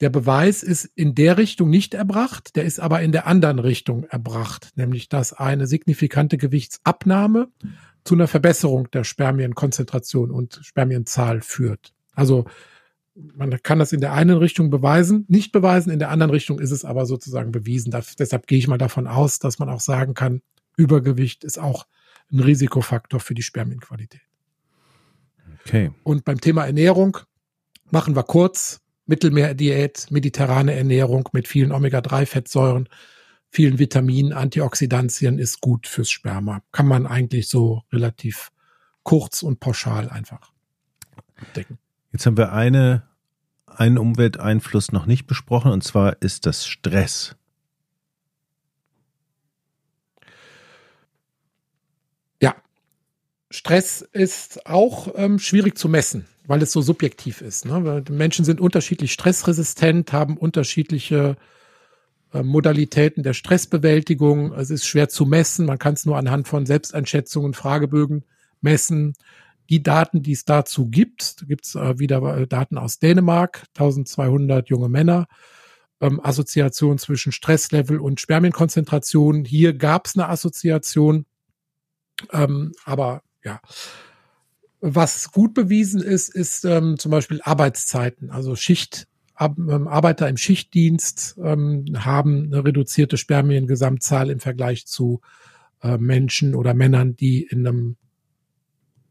Der 0.00 0.10
Beweis 0.10 0.62
ist 0.62 0.84
in 0.96 1.14
der 1.14 1.38
Richtung 1.38 1.70
nicht 1.70 1.94
erbracht, 1.94 2.56
der 2.56 2.64
ist 2.64 2.80
aber 2.80 3.02
in 3.02 3.12
der 3.12 3.26
anderen 3.26 3.60
Richtung 3.60 4.04
erbracht, 4.04 4.72
nämlich 4.74 5.08
dass 5.08 5.32
eine 5.32 5.66
signifikante 5.66 6.38
Gewichtsabnahme 6.38 7.48
zu 8.02 8.14
einer 8.14 8.26
Verbesserung 8.26 8.90
der 8.90 9.04
Spermienkonzentration 9.04 10.32
und 10.32 10.58
Spermienzahl 10.62 11.40
führt. 11.40 11.92
Also 12.14 12.46
man 13.14 13.62
kann 13.62 13.78
das 13.78 13.92
in 13.92 14.00
der 14.00 14.12
einen 14.12 14.38
Richtung 14.38 14.70
beweisen, 14.70 15.24
nicht 15.28 15.52
beweisen, 15.52 15.90
in 15.90 15.98
der 15.98 16.10
anderen 16.10 16.30
Richtung 16.30 16.58
ist 16.58 16.70
es 16.70 16.84
aber 16.84 17.06
sozusagen 17.06 17.52
bewiesen. 17.52 17.90
Das, 17.90 18.16
deshalb 18.16 18.46
gehe 18.46 18.58
ich 18.58 18.68
mal 18.68 18.78
davon 18.78 19.06
aus, 19.06 19.38
dass 19.38 19.58
man 19.58 19.68
auch 19.68 19.80
sagen 19.80 20.14
kann, 20.14 20.42
Übergewicht 20.76 21.44
ist 21.44 21.58
auch 21.58 21.86
ein 22.32 22.40
Risikofaktor 22.40 23.20
für 23.20 23.34
die 23.34 23.42
Spermienqualität. 23.42 24.22
Okay. 25.60 25.92
Und 26.02 26.24
beim 26.24 26.40
Thema 26.40 26.64
Ernährung 26.64 27.18
machen 27.90 28.16
wir 28.16 28.22
kurz 28.24 28.80
Mittelmeerdiät, 29.06 30.06
mediterrane 30.10 30.74
Ernährung 30.74 31.28
mit 31.32 31.48
vielen 31.48 31.72
Omega-3-Fettsäuren, 31.72 32.88
vielen 33.50 33.78
Vitaminen, 33.78 34.32
Antioxidantien 34.32 35.38
ist 35.38 35.60
gut 35.60 35.86
fürs 35.86 36.10
Sperma. 36.10 36.62
Kann 36.72 36.86
man 36.86 37.06
eigentlich 37.06 37.48
so 37.48 37.82
relativ 37.92 38.50
kurz 39.02 39.42
und 39.42 39.60
pauschal 39.60 40.08
einfach 40.08 40.52
decken. 41.56 41.78
Jetzt 42.12 42.26
haben 42.26 42.36
wir 42.36 42.52
eine, 42.52 43.02
einen 43.66 43.98
Umwelteinfluss 43.98 44.92
noch 44.92 45.06
nicht 45.06 45.26
besprochen 45.26 45.72
und 45.72 45.82
zwar 45.82 46.20
ist 46.22 46.46
das 46.46 46.66
Stress. 46.66 47.36
Stress 53.52 54.00
ist 54.00 54.66
auch 54.66 55.08
ähm, 55.14 55.38
schwierig 55.38 55.76
zu 55.76 55.88
messen, 55.88 56.26
weil 56.46 56.62
es 56.62 56.72
so 56.72 56.80
subjektiv 56.80 57.42
ist. 57.42 57.66
Ne? 57.66 58.02
Menschen 58.10 58.46
sind 58.46 58.60
unterschiedlich 58.60 59.12
stressresistent, 59.12 60.12
haben 60.12 60.38
unterschiedliche 60.38 61.36
äh, 62.32 62.42
Modalitäten 62.42 63.22
der 63.22 63.34
Stressbewältigung. 63.34 64.54
Es 64.54 64.70
ist 64.70 64.86
schwer 64.86 65.10
zu 65.10 65.26
messen. 65.26 65.66
Man 65.66 65.78
kann 65.78 65.92
es 65.92 66.06
nur 66.06 66.16
anhand 66.16 66.48
von 66.48 66.64
Selbsteinschätzungen, 66.64 67.52
Fragebögen 67.52 68.24
messen. 68.62 69.12
Die 69.68 69.82
Daten, 69.82 70.22
die 70.22 70.32
es 70.32 70.46
dazu 70.46 70.88
gibt, 70.88 71.44
gibt 71.46 71.66
es 71.66 71.74
äh, 71.74 71.98
wieder 71.98 72.22
äh, 72.36 72.46
Daten 72.46 72.78
aus 72.78 73.00
Dänemark, 73.00 73.64
1200 73.76 74.70
junge 74.70 74.88
Männer, 74.88 75.26
ähm, 76.00 76.20
Assoziation 76.22 76.96
zwischen 76.96 77.32
Stresslevel 77.32 78.00
und 78.00 78.18
Spermienkonzentration. 78.18 79.44
Hier 79.44 79.74
gab 79.74 80.06
es 80.06 80.16
eine 80.16 80.30
Assoziation, 80.30 81.26
ähm, 82.32 82.72
aber 82.84 83.22
ja. 83.44 83.60
Was 84.80 85.30
gut 85.30 85.54
bewiesen 85.54 86.02
ist, 86.02 86.28
ist 86.28 86.64
ähm, 86.64 86.98
zum 86.98 87.10
Beispiel 87.10 87.40
Arbeitszeiten, 87.42 88.30
also 88.30 88.56
Schicht. 88.56 89.06
Ab, 89.34 89.56
ähm, 89.58 89.88
Arbeiter 89.88 90.28
im 90.28 90.36
Schichtdienst 90.36 91.38
ähm, 91.42 91.86
haben 91.96 92.46
eine 92.46 92.64
reduzierte 92.64 93.16
Spermiengesamtzahl 93.16 94.28
im 94.28 94.40
Vergleich 94.40 94.86
zu 94.86 95.20
äh, 95.82 95.96
Menschen 95.96 96.54
oder 96.54 96.74
Männern, 96.74 97.16
die 97.16 97.42
in 97.42 97.66
einem 97.66 97.96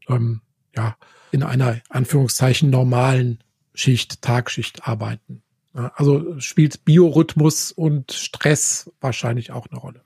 ähm, 0.08 0.40
ja 0.76 0.96
in 1.32 1.42
einer 1.42 1.80
Anführungszeichen 1.88 2.70
normalen 2.70 3.42
Schicht, 3.74 4.22
Tagschicht 4.22 4.86
arbeiten. 4.86 5.42
Also 5.72 6.38
spielt 6.38 6.84
Biorhythmus 6.84 7.72
und 7.72 8.12
Stress 8.12 8.92
wahrscheinlich 9.00 9.50
auch 9.50 9.66
eine 9.68 9.80
Rolle. 9.80 10.02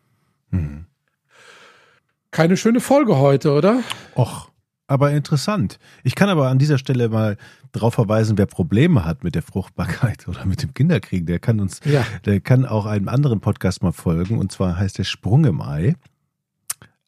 Mhm. 0.50 0.86
Keine 2.36 2.58
schöne 2.58 2.80
Folge 2.80 3.16
heute, 3.16 3.50
oder? 3.54 3.80
Och, 4.14 4.50
aber 4.88 5.12
interessant. 5.12 5.78
Ich 6.04 6.14
kann 6.14 6.28
aber 6.28 6.48
an 6.48 6.58
dieser 6.58 6.76
Stelle 6.76 7.08
mal 7.08 7.38
darauf 7.72 7.94
verweisen, 7.94 8.36
wer 8.36 8.44
Probleme 8.44 9.06
hat 9.06 9.24
mit 9.24 9.34
der 9.34 9.40
Fruchtbarkeit 9.40 10.28
oder 10.28 10.44
mit 10.44 10.62
dem 10.62 10.74
Kinderkriegen, 10.74 11.24
der 11.24 11.38
kann 11.38 11.60
uns, 11.60 11.80
ja. 11.86 12.04
der 12.26 12.40
kann 12.40 12.66
auch 12.66 12.84
einem 12.84 13.08
anderen 13.08 13.40
Podcast 13.40 13.82
mal 13.82 13.92
folgen. 13.92 14.38
Und 14.38 14.52
zwar 14.52 14.76
heißt 14.76 14.98
der 14.98 15.04
Sprung 15.04 15.46
im 15.46 15.62
Ei. 15.62 15.94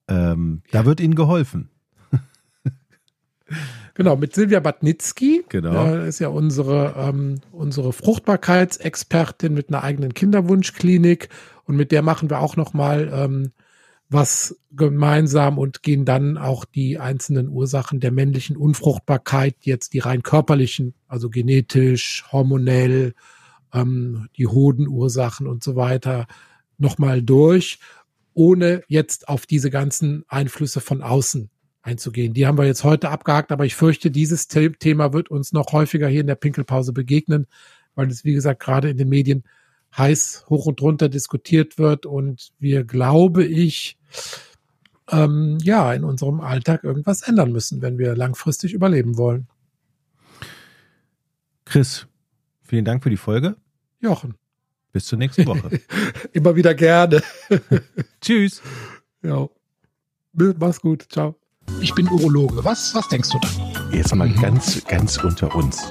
Ähm. 0.08 0.62
Da 0.70 0.86
wird 0.86 0.98
Ihnen 0.98 1.14
geholfen. 1.14 1.68
Genau, 3.92 4.16
mit 4.16 4.34
Silvia 4.34 4.60
Badnitzki. 4.60 5.44
Genau. 5.48 5.94
Ist 6.04 6.20
ja 6.20 6.28
unsere, 6.28 6.94
ähm, 6.96 7.40
unsere 7.50 7.92
Fruchtbarkeitsexpertin 7.92 9.52
mit 9.52 9.68
einer 9.68 9.82
eigenen 9.82 10.14
Kinderwunschklinik. 10.14 11.28
Und 11.64 11.76
mit 11.76 11.90
der 11.92 12.02
machen 12.02 12.30
wir 12.30 12.38
auch 12.38 12.56
nochmal 12.56 13.10
ähm, 13.12 13.50
was 14.11 14.59
gemeinsam 14.73 15.59
und 15.59 15.83
gehen 15.83 16.05
dann 16.05 16.38
auch 16.38 16.64
die 16.64 16.99
einzelnen 16.99 17.49
Ursachen 17.49 18.01
der 18.01 18.11
männlichen 18.11 18.57
Unfruchtbarkeit, 18.57 19.57
jetzt 19.61 19.92
die 19.92 19.99
rein 19.99 20.23
körperlichen, 20.23 20.94
also 21.07 21.29
genetisch, 21.31 22.25
hormonell, 22.33 23.14
ähm, 23.73 24.29
die 24.37 24.47
Hodenursachen 24.47 25.47
und 25.47 25.62
so 25.62 25.77
weiter, 25.77 26.27
nochmal 26.79 27.23
durch. 27.23 27.79
ohne 28.35 28.83
jetzt 28.87 29.29
auf 29.29 29.47
diese 29.47 29.68
ganzen 29.68 30.25
Einflüsse 30.29 30.81
von 30.81 31.03
außen 31.03 31.51
einzugehen. 31.83 32.35
Die 32.35 32.47
haben 32.47 32.57
wir 32.57 32.66
jetzt 32.66 32.85
heute 32.85 33.11
abgehakt, 33.11 33.51
aber 33.51 33.66
ich 33.66 33.75
fürchte, 33.75 34.12
dieses 34.12 34.47
Thema 34.47 35.12
wird 35.12 35.29
uns 35.29 35.53
noch 35.53 35.73
häufiger 35.73 36.07
hier 36.07 36.21
in 36.21 36.29
der 36.29 36.37
Pinkelpause 36.37 36.92
begegnen, 36.92 37.47
weil 37.97 38.09
es, 38.09 38.25
wie 38.25 38.35
gesagt, 38.35 38.61
gerade 38.61 38.90
in 38.90 38.97
den 38.97 39.09
Medien 39.09 39.42
heiß 39.97 40.47
hoch 40.49 40.66
und 40.66 40.81
runter 40.81 41.09
diskutiert 41.09 41.79
wird 41.79 42.07
und 42.07 42.53
wir, 42.61 42.85
glaube 42.85 43.44
ich, 43.44 43.97
ähm, 45.11 45.59
ja, 45.62 45.92
in 45.92 46.05
unserem 46.05 46.40
Alltag 46.40 46.85
irgendwas 46.85 47.23
ändern 47.23 47.53
müssen, 47.53 47.83
wenn 47.83 47.99
wir 47.99 48.14
langfristig 48.14 48.73
überleben 48.73 49.16
wollen. 49.16 49.49
Chris, 51.64 52.07
vielen 52.62 52.85
Dank 52.85 53.03
für 53.03 53.11
die 53.11 53.16
Folge. 53.16 53.57
Jochen. 54.01 54.35
Bis 54.92 55.07
zur 55.07 55.18
nächsten 55.18 55.47
Woche. 55.47 55.81
Immer 56.33 56.57
wieder 56.57 56.75
gerne. 56.75 57.23
Tschüss. 58.21 58.62
Ja. 59.23 59.49
Mach's 60.33 60.81
gut. 60.81 61.07
Ciao. 61.11 61.37
Ich 61.81 61.94
bin 61.94 62.09
Urologe. 62.09 62.64
Was, 62.64 62.94
was 62.94 63.09
denkst 63.09 63.31
du 63.31 63.38
da? 63.40 63.49
Jetzt 63.92 64.14
mal 64.14 64.29
mhm. 64.29 64.40
ganz, 64.40 64.85
ganz 64.87 65.18
unter 65.18 65.55
uns. 65.55 65.90